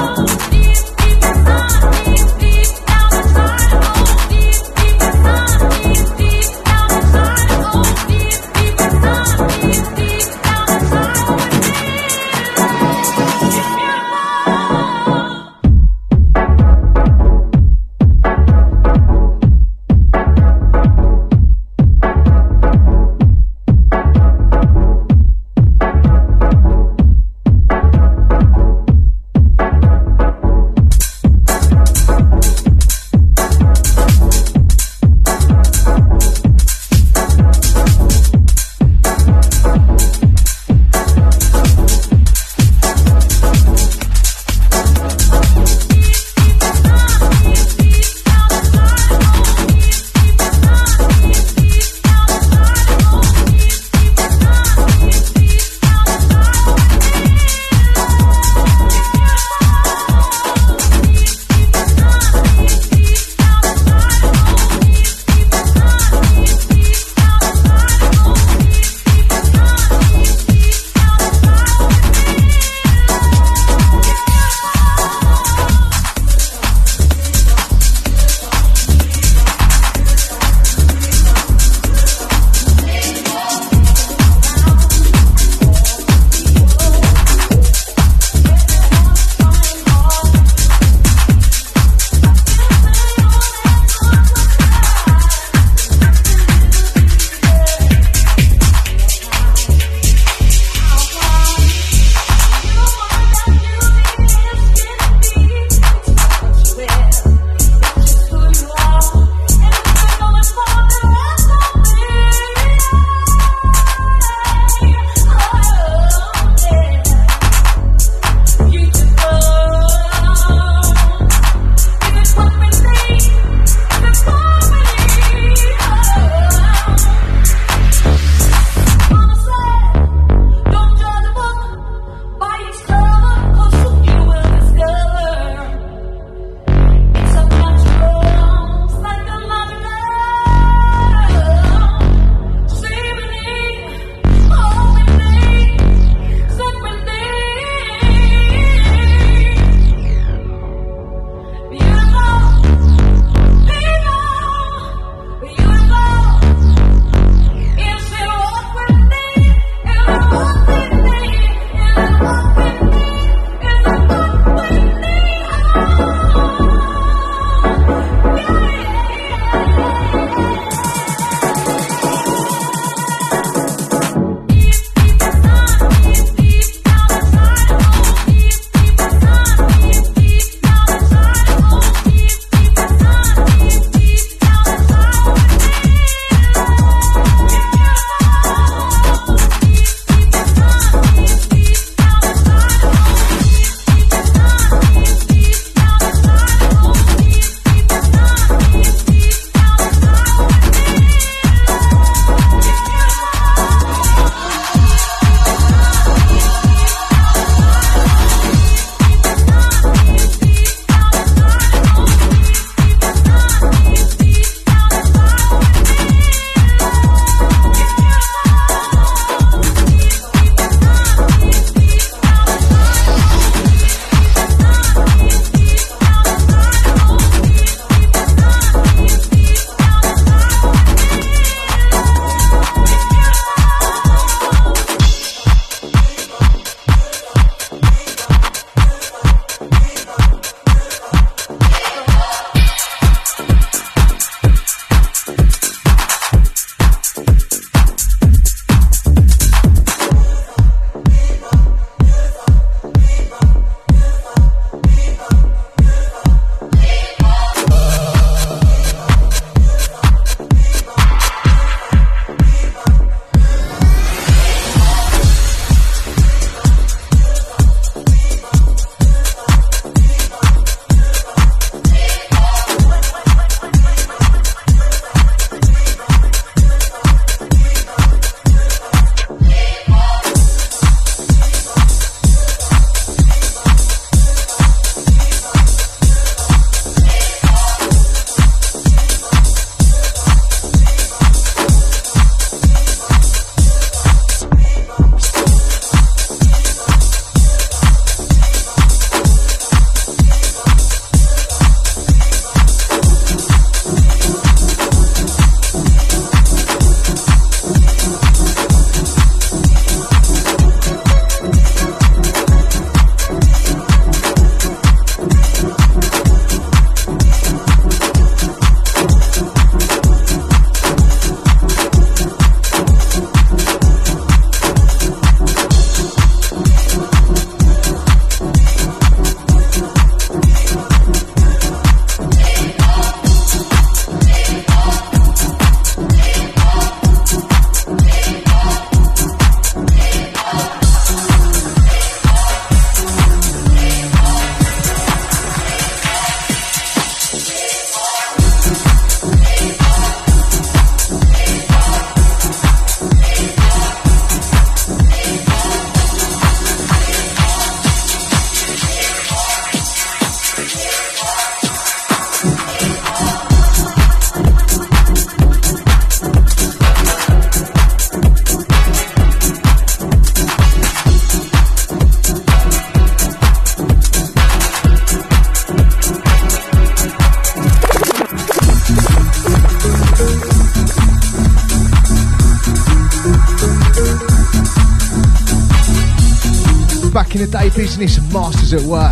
need 387.98 388.10
some 388.10 388.32
masters 388.32 388.74
at 388.74 388.82
work. 388.82 389.07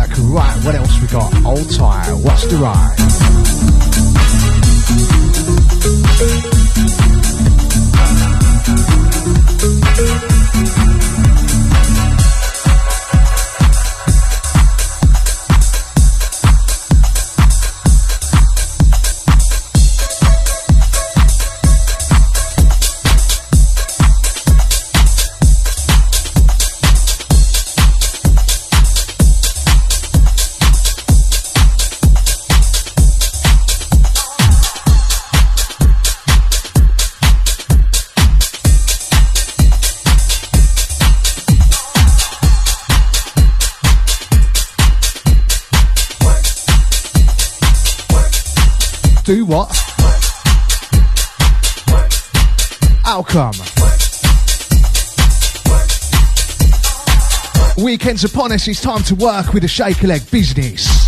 honest, 58.46 58.68
it's 58.68 58.80
time 58.80 59.02
to 59.02 59.16
work 59.16 59.52
with 59.54 59.62
the 59.64 59.68
shaker 59.68 60.06
leg 60.06 60.30
business. 60.30 61.05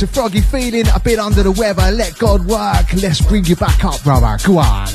It's 0.00 0.04
a 0.04 0.14
froggy 0.14 0.40
feeling, 0.42 0.86
a 0.94 1.00
bit 1.00 1.18
under 1.18 1.42
the 1.42 1.50
weather. 1.50 1.90
Let 1.90 2.16
God 2.18 2.46
work. 2.46 2.92
Let's 3.02 3.20
bring 3.20 3.44
you 3.46 3.56
back 3.56 3.84
up, 3.84 4.00
brother. 4.04 4.38
Go 4.46 4.58
on. 4.58 4.86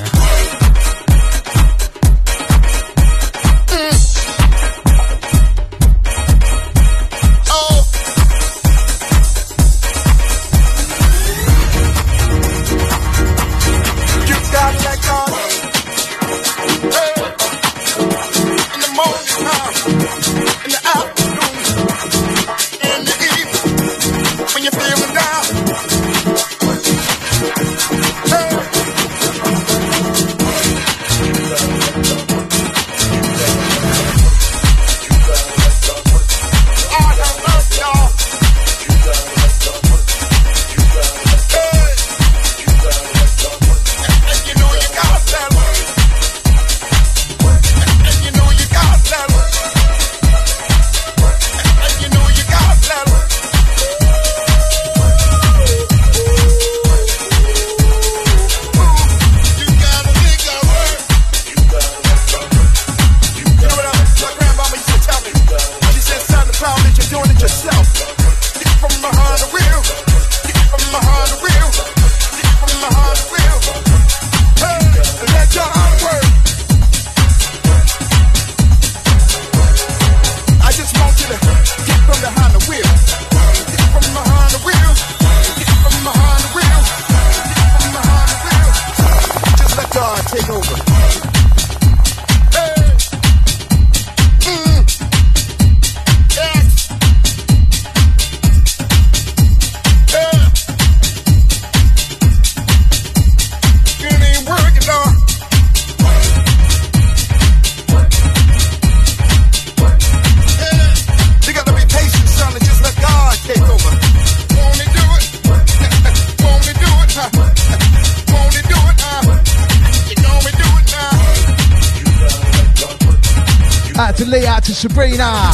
arena. 125.14 125.54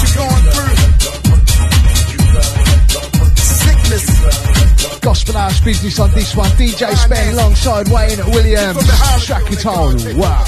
Gospel 5.02 5.34
Minaj 5.34 5.65
business 5.65 5.99
on 5.99 6.11
this 6.11 6.36
one. 6.36 6.49
DJ 6.52 6.95
Spen 6.95 7.34
alongside 7.34 7.88
Wayne 7.90 8.19
Williams. 8.31 9.26
Track 9.26 9.52
it 9.52 9.65
all. 9.65 9.94
Wow. 10.15 10.45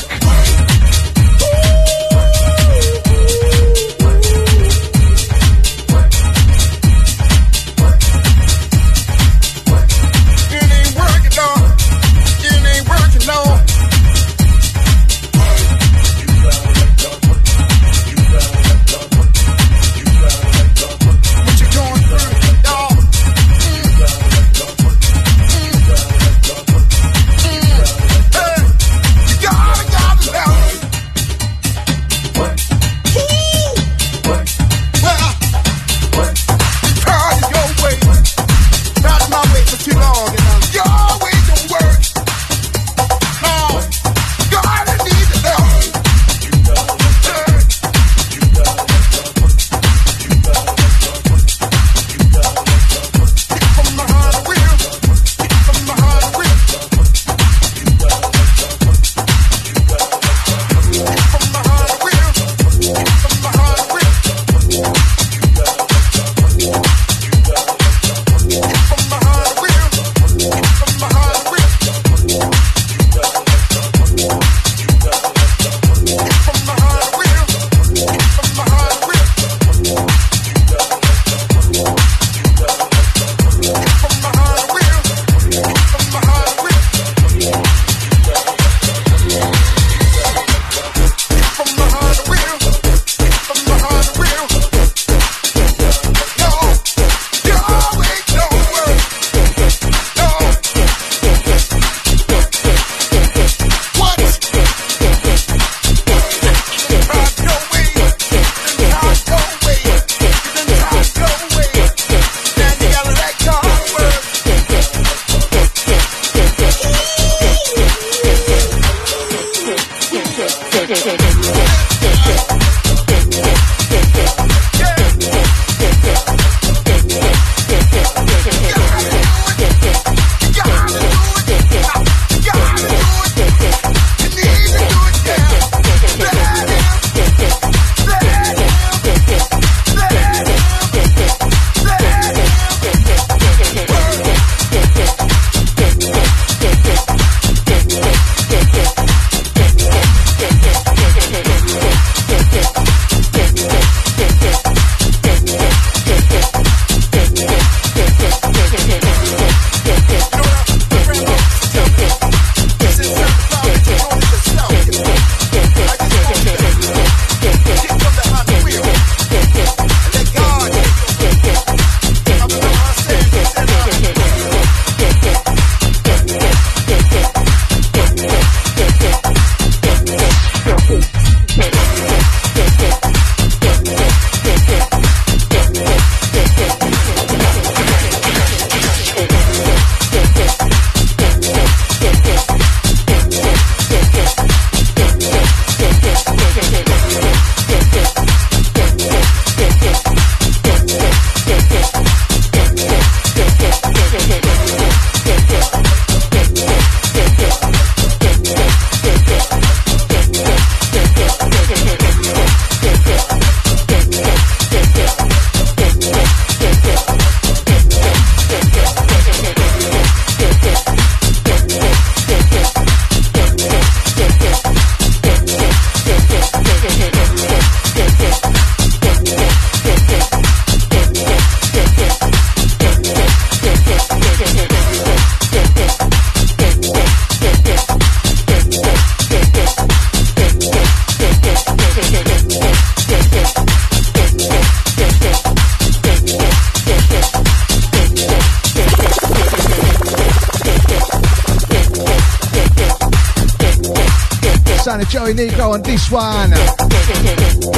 One. 256.12 256.52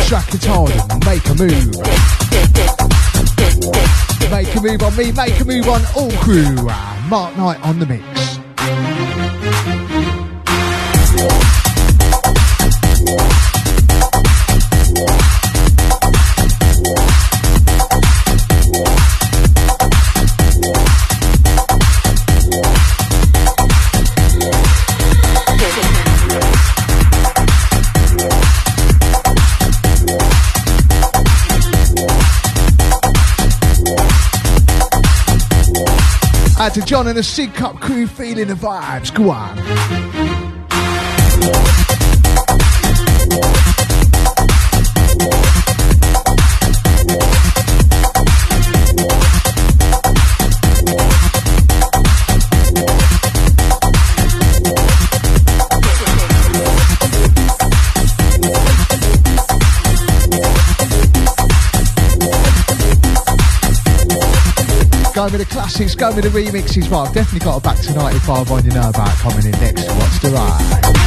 Track 0.07 0.33
it 0.33 0.49
on, 0.49 0.69
make 1.05 1.25
a 1.29 1.35
move. 1.35 1.75
Make 4.31 4.55
a 4.55 4.61
move 4.61 4.81
on 4.81 4.95
me, 4.95 5.11
make 5.11 5.39
a 5.39 5.45
move 5.45 5.67
on 5.69 5.81
all 5.95 6.11
crew. 6.13 6.55
Uh, 6.57 7.05
Mark 7.09 7.37
Knight 7.37 7.61
on 7.63 7.77
the 7.77 7.85
mix. 7.85 8.12
John 36.93 37.07
and 37.07 37.17
the 37.17 37.23
Sig 37.23 37.55
Cup 37.55 37.79
crew 37.81 38.05
feeling 38.05 38.49
the 38.49 38.53
vibes. 38.53 39.11
Go 39.11 39.31
on. 39.31 40.12
Go 65.23 65.29
with 65.29 65.47
the 65.47 65.53
classics, 65.55 65.95
go 65.95 66.13
with 66.13 66.25
the 66.25 66.29
remixes. 66.31 66.91
Right, 66.91 67.07
I've 67.07 67.13
definitely 67.13 67.45
got 67.45 67.55
a 67.55 67.61
back 67.61 67.77
to 67.77 67.93
95 67.93 68.49
one 68.49 68.65
you 68.65 68.71
know 68.71 68.89
about 68.89 69.07
coming 69.19 69.45
in 69.45 69.51
next. 69.51 69.87
What's 69.87 70.19
the 70.19 70.31
ride? 70.31 71.02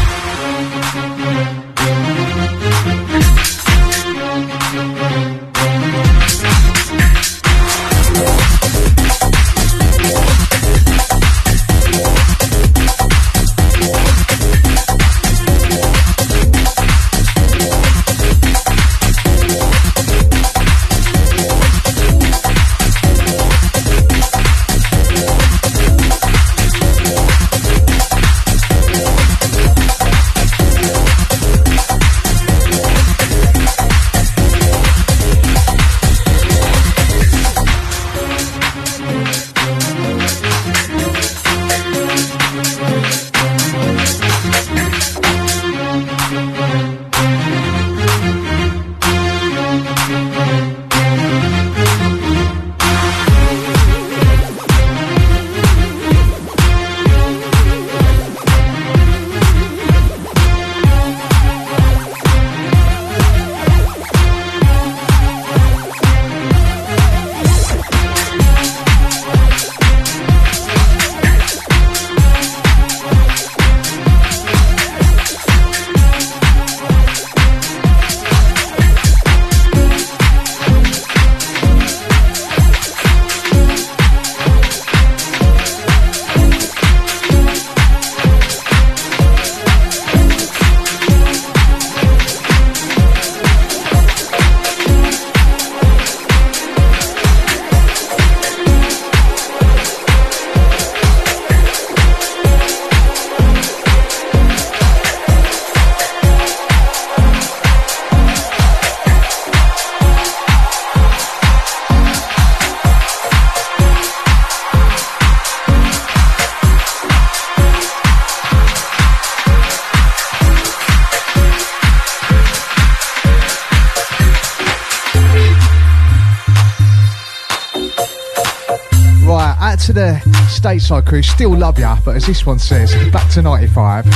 Stateside 130.87 131.07
crew. 131.07 131.23
Still 131.23 131.57
love 131.57 131.79
ya, 131.79 131.99
but 132.05 132.17
as 132.17 132.27
this 132.27 132.47
one 132.47 132.59
says, 132.59 132.95
back 133.11 133.31
to 133.33 133.43
95. 133.43 134.07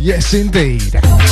Yes, 0.00 0.34
indeed. 0.34 1.31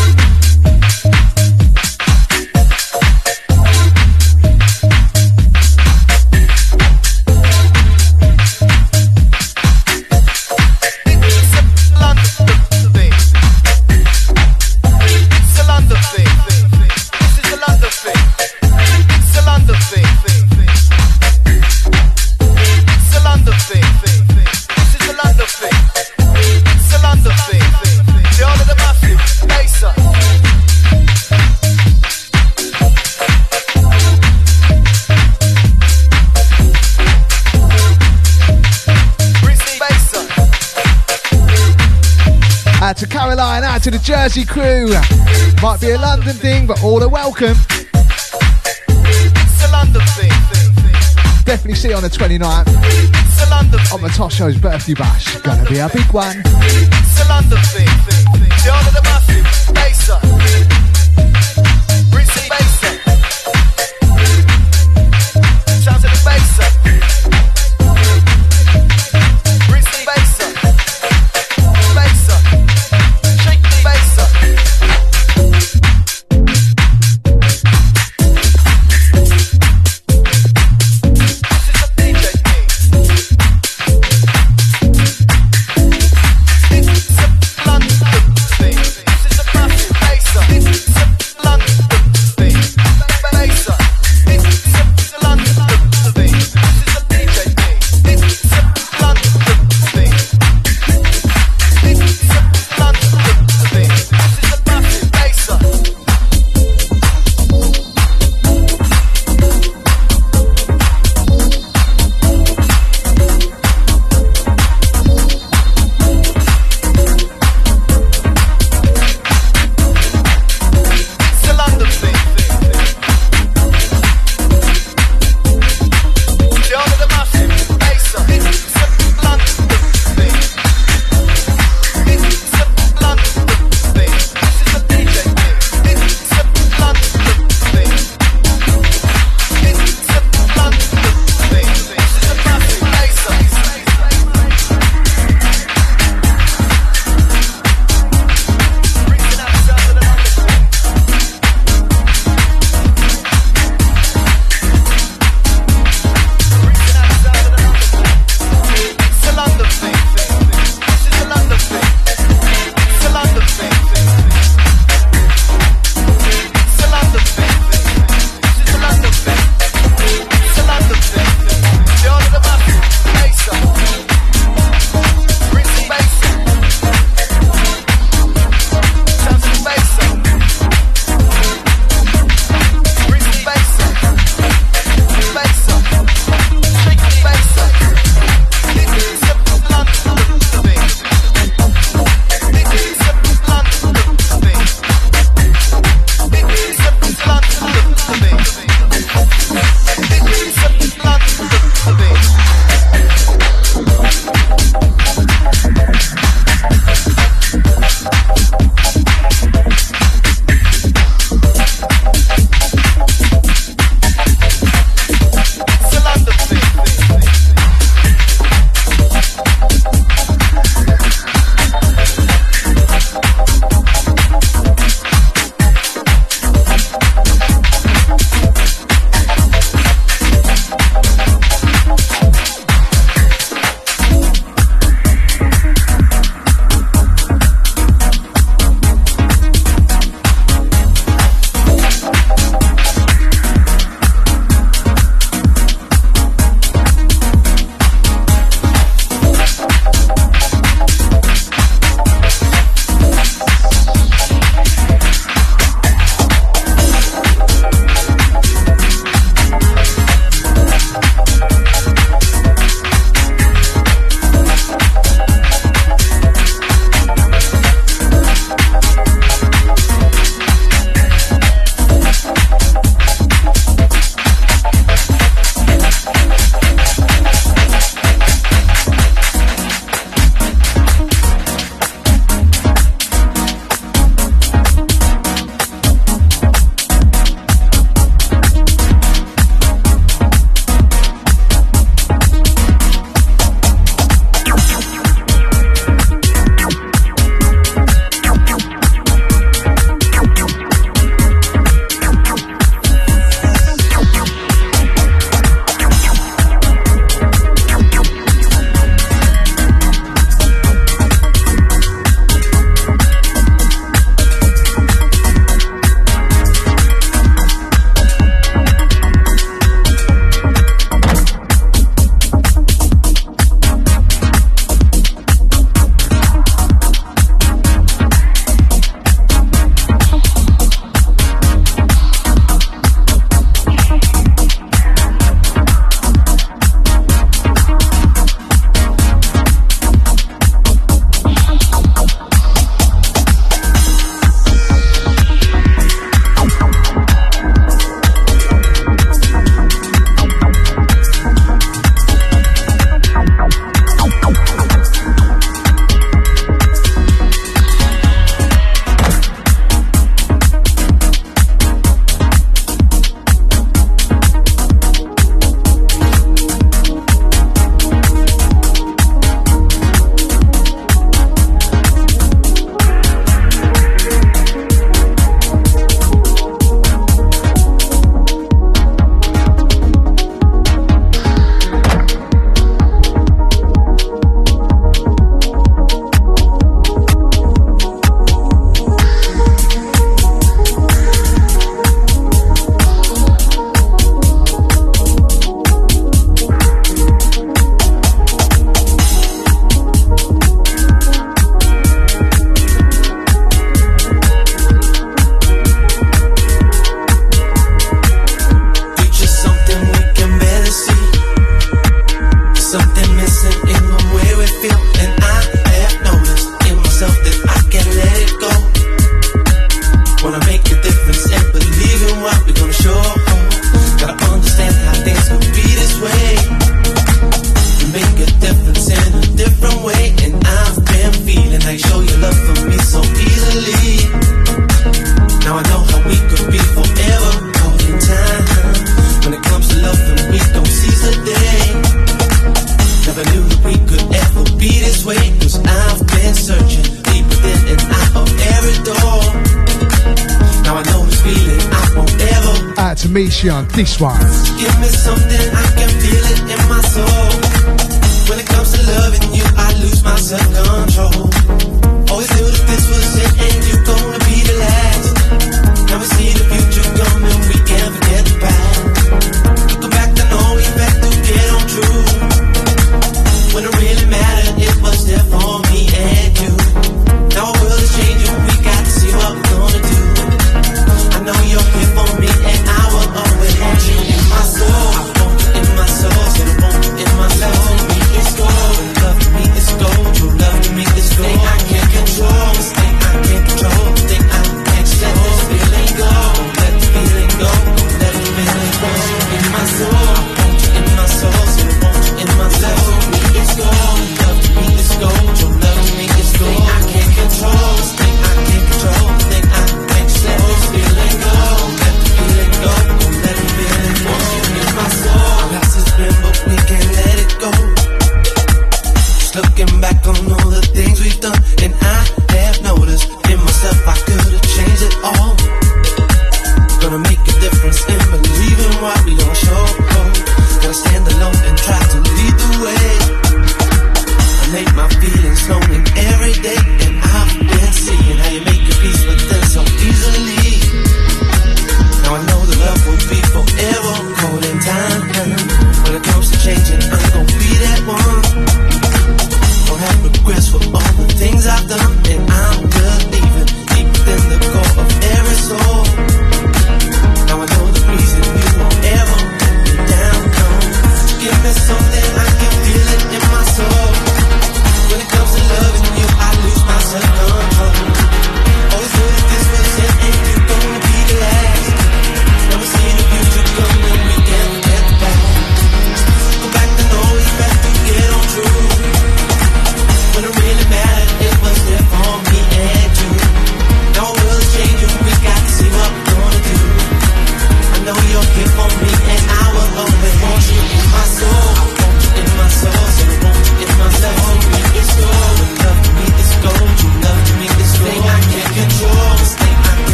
Out 43.80 43.84
to 43.84 43.90
the 43.90 43.98
Jersey 43.98 44.44
crew. 44.44 44.88
Might 45.62 45.80
be 45.80 45.90
a 45.90 45.98
London 45.98 46.34
thing, 46.34 46.66
but 46.66 46.82
all 46.82 47.02
are 47.02 47.08
welcome. 47.08 47.56
Definitely 51.44 51.74
see 51.74 51.88
you 51.88 51.96
on 51.96 52.02
the 52.02 52.10
29th. 52.10 52.68
On 53.92 54.00
Matosho's 54.00 54.58
birthday 54.58 54.94
bash. 54.94 55.36
Gonna 55.38 55.68
be 55.68 55.78
a 55.78 55.88
big 55.88 56.12
one. 56.12 56.42
London, 57.28 57.58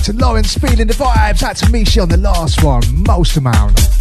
out 0.00 0.04
to 0.06 0.12
Lawrence 0.14 0.54
feeling 0.56 0.86
the 0.86 0.94
vibes. 0.94 1.42
Out 1.42 1.56
to 1.56 1.66
Mishi 1.66 2.00
on 2.00 2.08
the 2.08 2.16
last 2.16 2.62
one, 2.62 2.82
most 3.06 3.36
amount. 3.36 3.99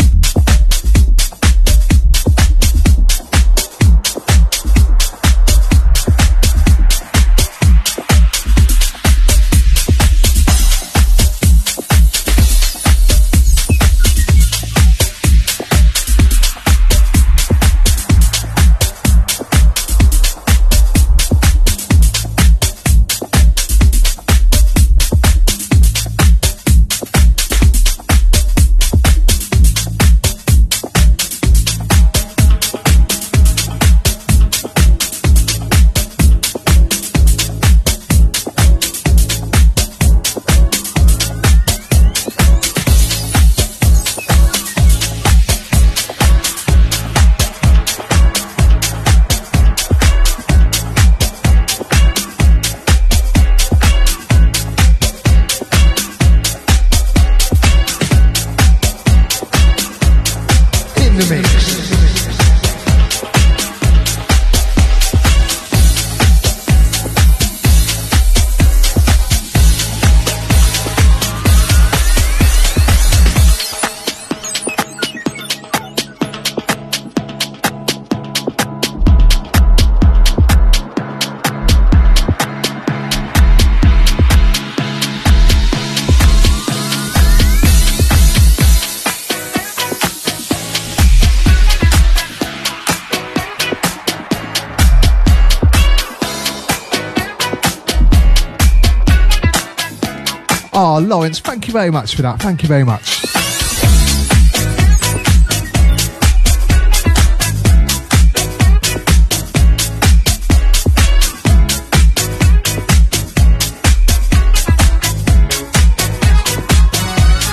You 101.70 101.74
very 101.74 101.91
much 101.91 102.16
for 102.16 102.24
that. 102.24 102.40
Thank 102.40 102.64
you 102.64 102.68
very 102.68 102.84
much. 102.84 103.22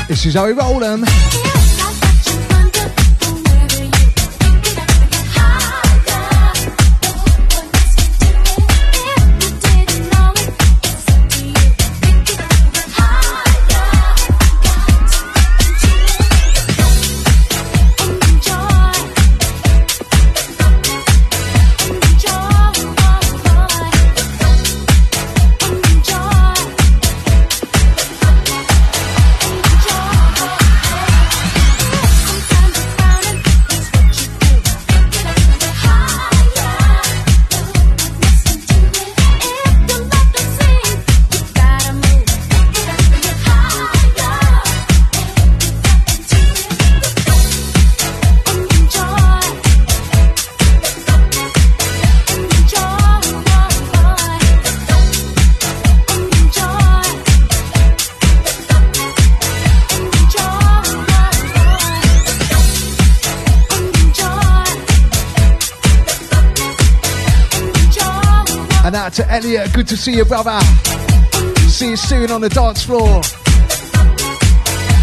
This 0.09 0.25
is 0.25 0.33
Zoe. 0.33 1.46
Good 69.87 69.97
to 69.97 70.03
see 70.03 70.17
you, 70.17 70.25
brother. 70.25 70.59
See 71.69 71.91
you 71.91 71.97
soon 71.97 72.31
on 72.31 72.41
the 72.41 72.49
dance 72.49 72.85
floor. 72.85 73.21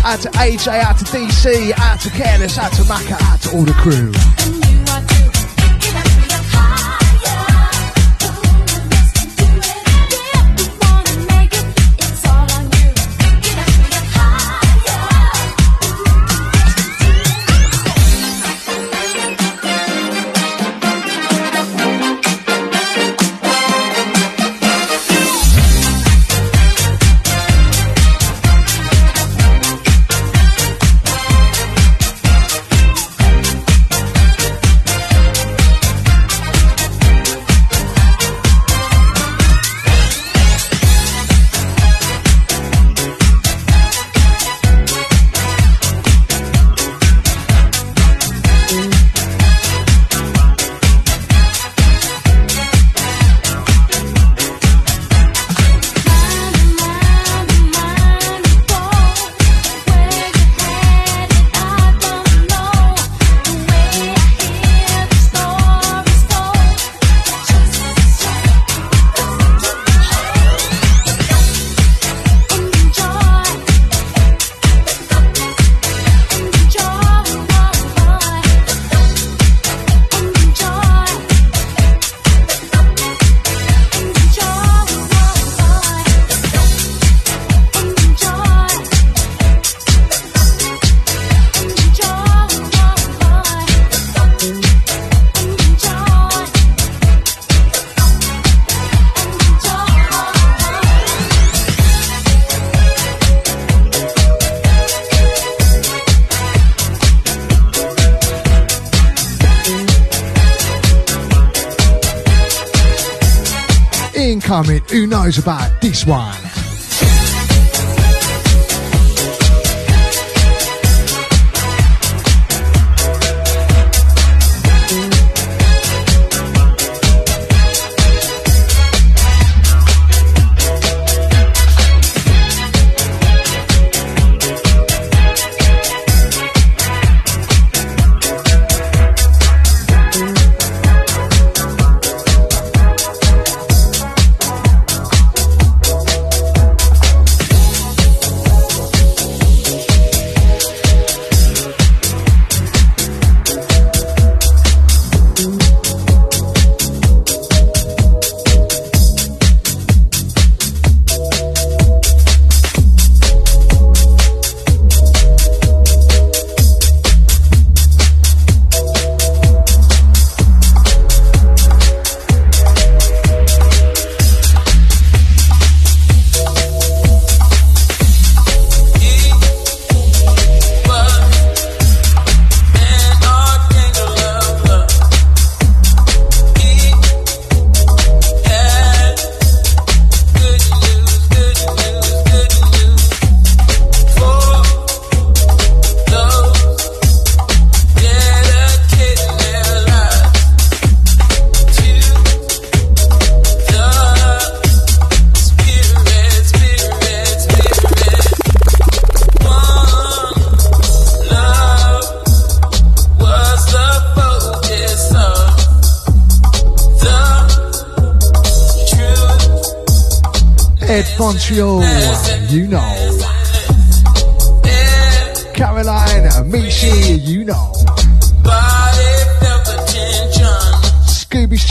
Out 0.05 0.19
to 0.21 0.29
AJ, 0.29 0.79
out 0.79 0.97
to 0.97 1.05
DC, 1.05 1.71
out 1.77 2.01
to 2.01 2.09
Careless, 2.09 2.57
out 2.57 2.73
to 2.73 2.81
Macca, 2.83 3.21
out 3.21 3.41
to 3.41 3.55
all 3.55 3.63
the 3.63 3.73
crew. 3.73 4.62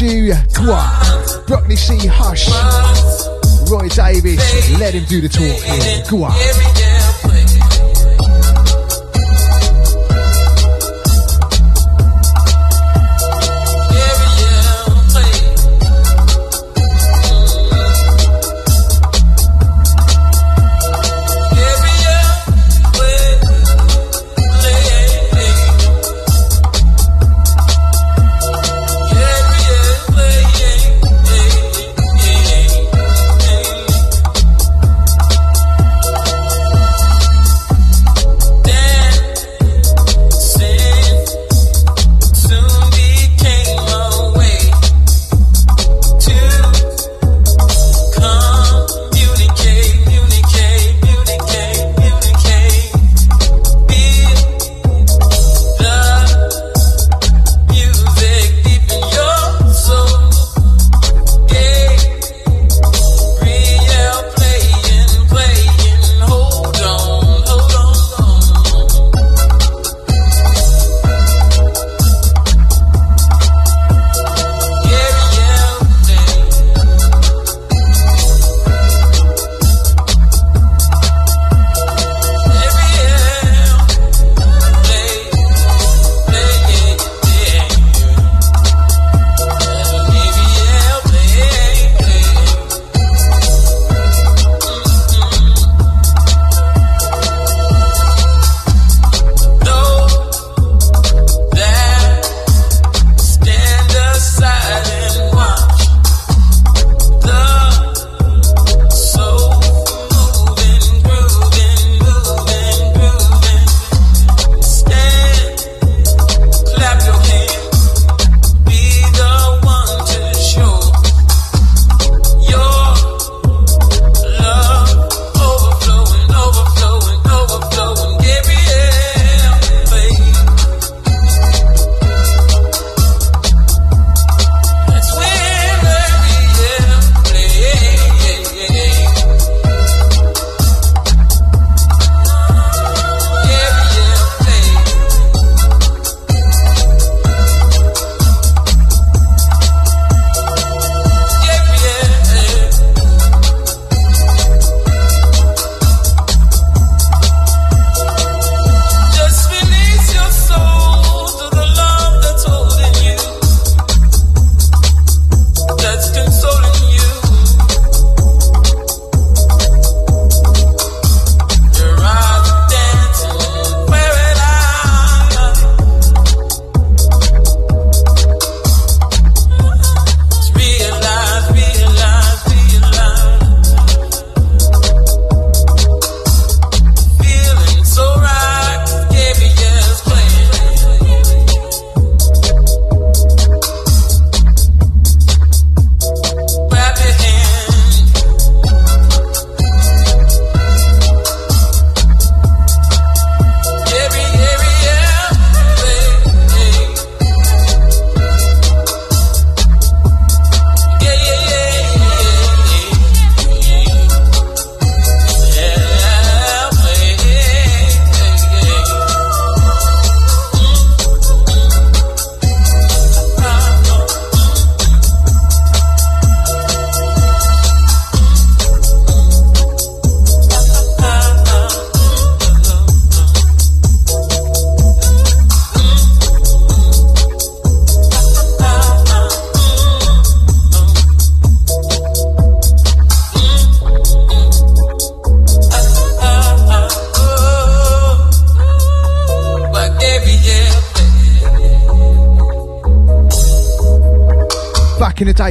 Stew, 0.03 0.33
Gua. 0.55 0.83
Broccoli 1.47 1.77
C, 1.77 1.97
Hush. 2.09 2.49
Roy 3.71 3.89
Davis, 3.89 4.77
let 4.81 4.95
him 4.95 5.05
do 5.05 5.21
the 5.21 5.29
talking. 5.29 5.53
In 5.55 6.92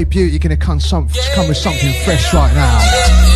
debut, 0.05 0.25
you're 0.25 0.39
going 0.39 0.49
to 0.49 0.57
come, 0.57 0.79
some, 0.79 1.07
come 1.35 1.47
with 1.47 1.57
something 1.57 1.93
fresh 2.03 2.33
right 2.33 2.53
now. 2.55 3.30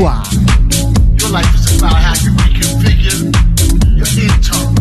On. 0.00 0.24
Your 1.20 1.28
life 1.28 1.54
is 1.54 1.76
about 1.76 1.92
how 1.92 2.14
you 2.24 2.32
reconfigure 2.40 3.28
your 3.92 4.08
internal 4.16 4.72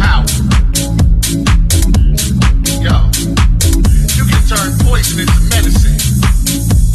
power. 0.00 0.24
Yo, 2.80 2.94
you 4.16 4.24
can 4.24 4.40
turn 4.48 4.72
poison 4.80 5.20
into 5.20 5.40
medicine. 5.52 6.00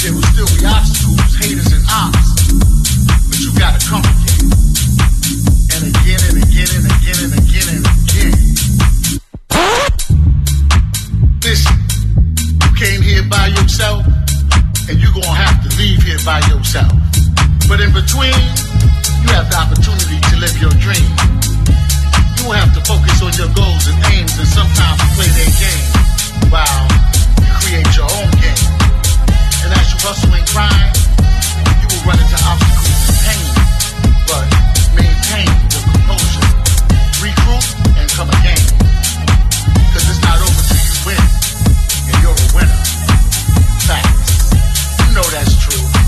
There 0.02 0.10
will 0.10 0.26
still 0.34 0.50
be 0.58 0.66
obstacles, 0.66 1.38
haters, 1.38 1.70
and 1.70 1.86
ops. 1.86 2.50
But 3.30 3.38
you 3.38 3.54
gotta 3.60 3.78
come 3.86 4.02
again. 4.02 4.50
And 5.70 5.86
again 5.94 6.22
and 6.34 6.38
again 6.42 6.70
and 6.74 6.86
again 6.90 7.18
and 7.30 7.34
again 7.38 7.68
and 7.78 7.86
again. 7.86 8.34
Listen, 11.46 11.78
you 12.58 12.70
came 12.74 13.02
here 13.04 13.24
by 13.30 13.54
yourself, 13.54 14.04
and 14.90 14.98
you're 14.98 15.14
gonna 15.14 15.28
have 15.30 15.62
to 15.62 15.70
leave 15.78 16.02
here 16.02 16.18
by 16.26 16.42
yourself. 16.50 17.09
But 17.70 17.86
in 17.86 17.94
between, 17.94 18.34
you 19.22 19.30
have 19.38 19.46
the 19.46 19.58
opportunity 19.62 20.18
to 20.18 20.36
live 20.42 20.58
your 20.58 20.74
dream. 20.82 21.06
You 22.42 22.50
will 22.50 22.58
have 22.58 22.74
to 22.74 22.82
focus 22.82 23.22
on 23.22 23.30
your 23.38 23.54
goals 23.54 23.86
and 23.86 23.94
aims 24.10 24.34
and 24.42 24.50
sometimes 24.50 24.98
play 25.14 25.30
their 25.38 25.54
game 25.54 25.86
while 26.50 26.90
you 27.46 27.52
create 27.62 27.86
your 27.94 28.10
own 28.10 28.30
game. 28.42 28.66
And 29.62 29.70
as 29.70 29.86
you 29.86 30.02
hustle 30.02 30.34
and 30.34 30.50
grind, 30.50 30.98
you 31.78 31.88
will 31.94 32.10
run 32.10 32.18
into 32.18 32.42
obstacles 32.42 33.06
and 33.06 33.18
pain. 33.22 33.54
But 34.26 34.50
maintain 34.98 35.50
your 35.70 35.86
composure. 35.94 36.50
Regroup 37.22 37.66
and 38.02 38.10
come 38.18 38.34
again. 38.34 38.66
Cause 39.94 40.10
it's 40.10 40.22
not 40.26 40.42
over 40.42 40.62
till 40.74 40.82
you 40.90 40.98
win. 41.06 41.22
And 41.22 42.18
you're 42.18 42.34
a 42.34 42.48
winner. 42.58 42.82
Facts. 43.86 44.58
You 45.06 45.14
know 45.14 45.28
that's 45.30 45.54
true. 45.70 45.99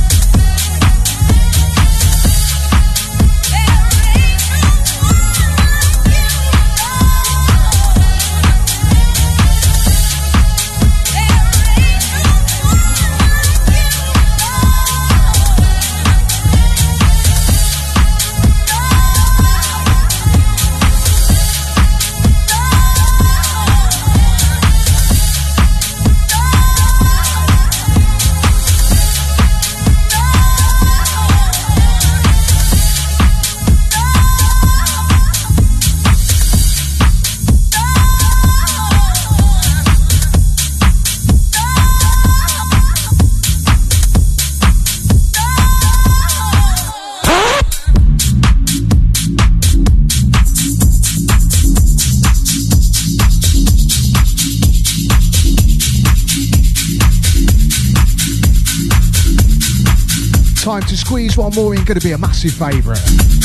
Squeeze 61.12 61.38
one 61.38 61.54
more 61.54 61.76
in. 61.76 61.84
Going 61.84 62.00
to 62.00 62.08
be 62.08 62.14
a 62.14 62.18
massive 62.18 62.54
favourite. 62.54 63.41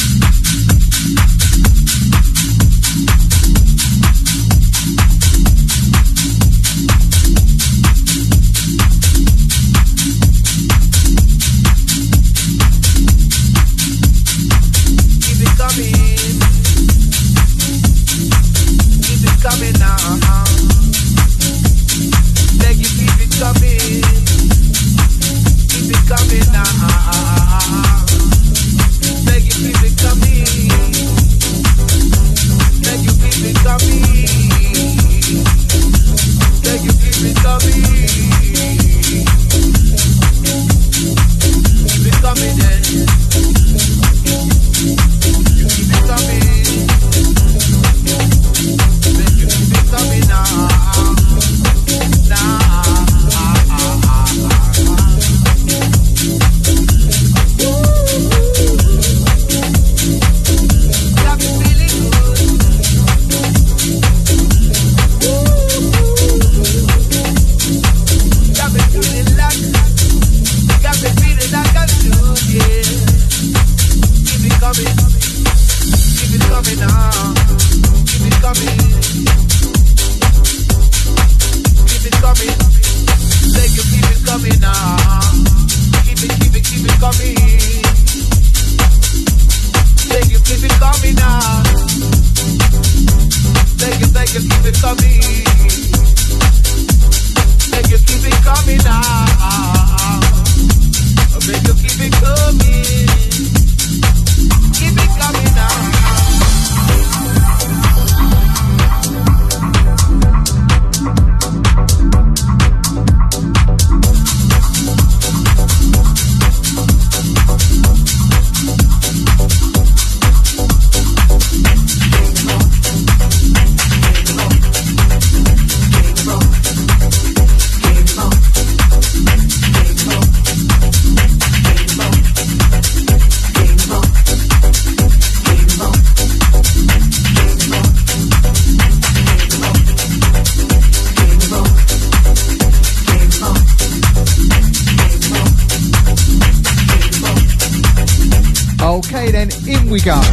Then 150.05 150.18
in 150.18 150.26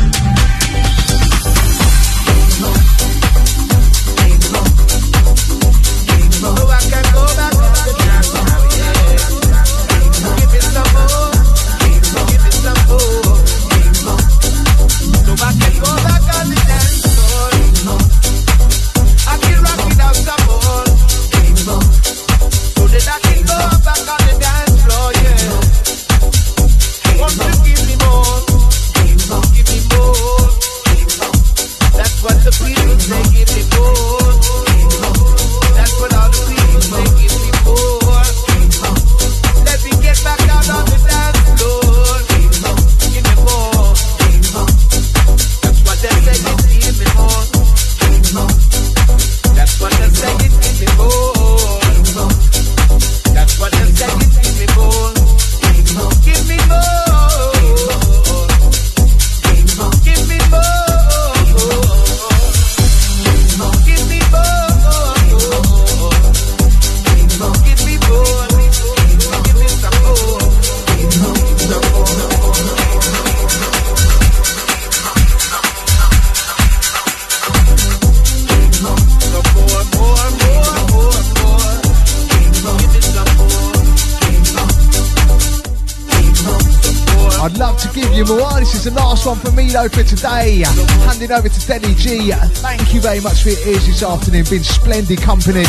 for. 90.24 90.64
Handing 91.04 91.34
over 91.34 91.50
to 91.50 91.68
Denny 91.68 91.94
G. 91.95 92.32
Thank 92.32 92.94
you 92.94 93.02
very 93.02 93.20
much 93.20 93.44
for 93.44 93.50
your 93.50 93.60
ears 93.68 93.86
this 93.86 94.04
afternoon. 94.04 94.45
Been 94.50 94.64
splendid 94.64 95.22
company. 95.22 95.64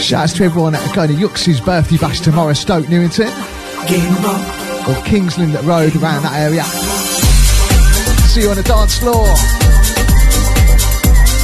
Shouts 0.00 0.32
to 0.32 0.44
everyone 0.44 0.74
at 0.74 0.94
going 0.94 1.08
to 1.08 1.14
Yux's 1.14 1.60
birthday 1.60 1.98
bash 1.98 2.20
tomorrow, 2.20 2.52
Stoke 2.52 2.88
Newington. 2.88 3.49
Or 3.90 5.02
Kingsland 5.02 5.52
Road 5.64 5.96
around 5.96 6.22
that 6.22 6.34
area. 6.34 6.62
See 8.28 8.42
you 8.42 8.50
on 8.50 8.56
the 8.56 8.62
dance 8.62 8.98
floor. 8.98 9.26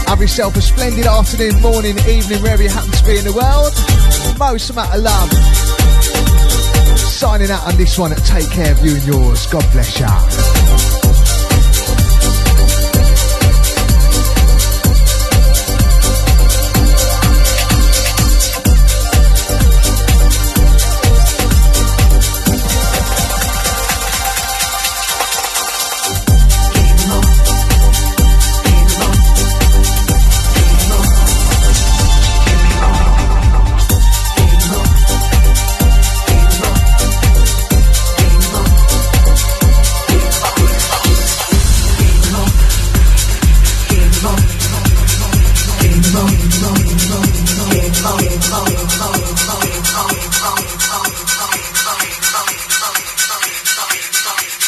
Have 0.07 0.21
yourself 0.21 0.55
a 0.57 0.61
splendid 0.61 1.07
afternoon, 1.07 1.61
morning, 1.61 1.99
evening, 2.09 2.41
wherever 2.43 2.63
you 2.63 2.69
happen 2.69 2.93
to 2.93 3.05
be 3.05 3.19
in 3.19 3.25
the 3.25 3.33
world. 3.33 3.75
Most 4.39 4.71
amount 4.71 4.95
of 4.95 5.03
love. 5.03 5.33
Signing 6.97 7.51
out 7.51 7.67
on 7.67 7.77
this 7.77 7.99
one. 7.99 8.15
Take 8.15 8.49
care 8.53 8.71
of 8.71 8.85
you 8.85 8.95
and 8.95 9.05
yours. 9.05 9.47
God 9.49 9.67
bless 9.73 9.99
ya. 9.99 10.56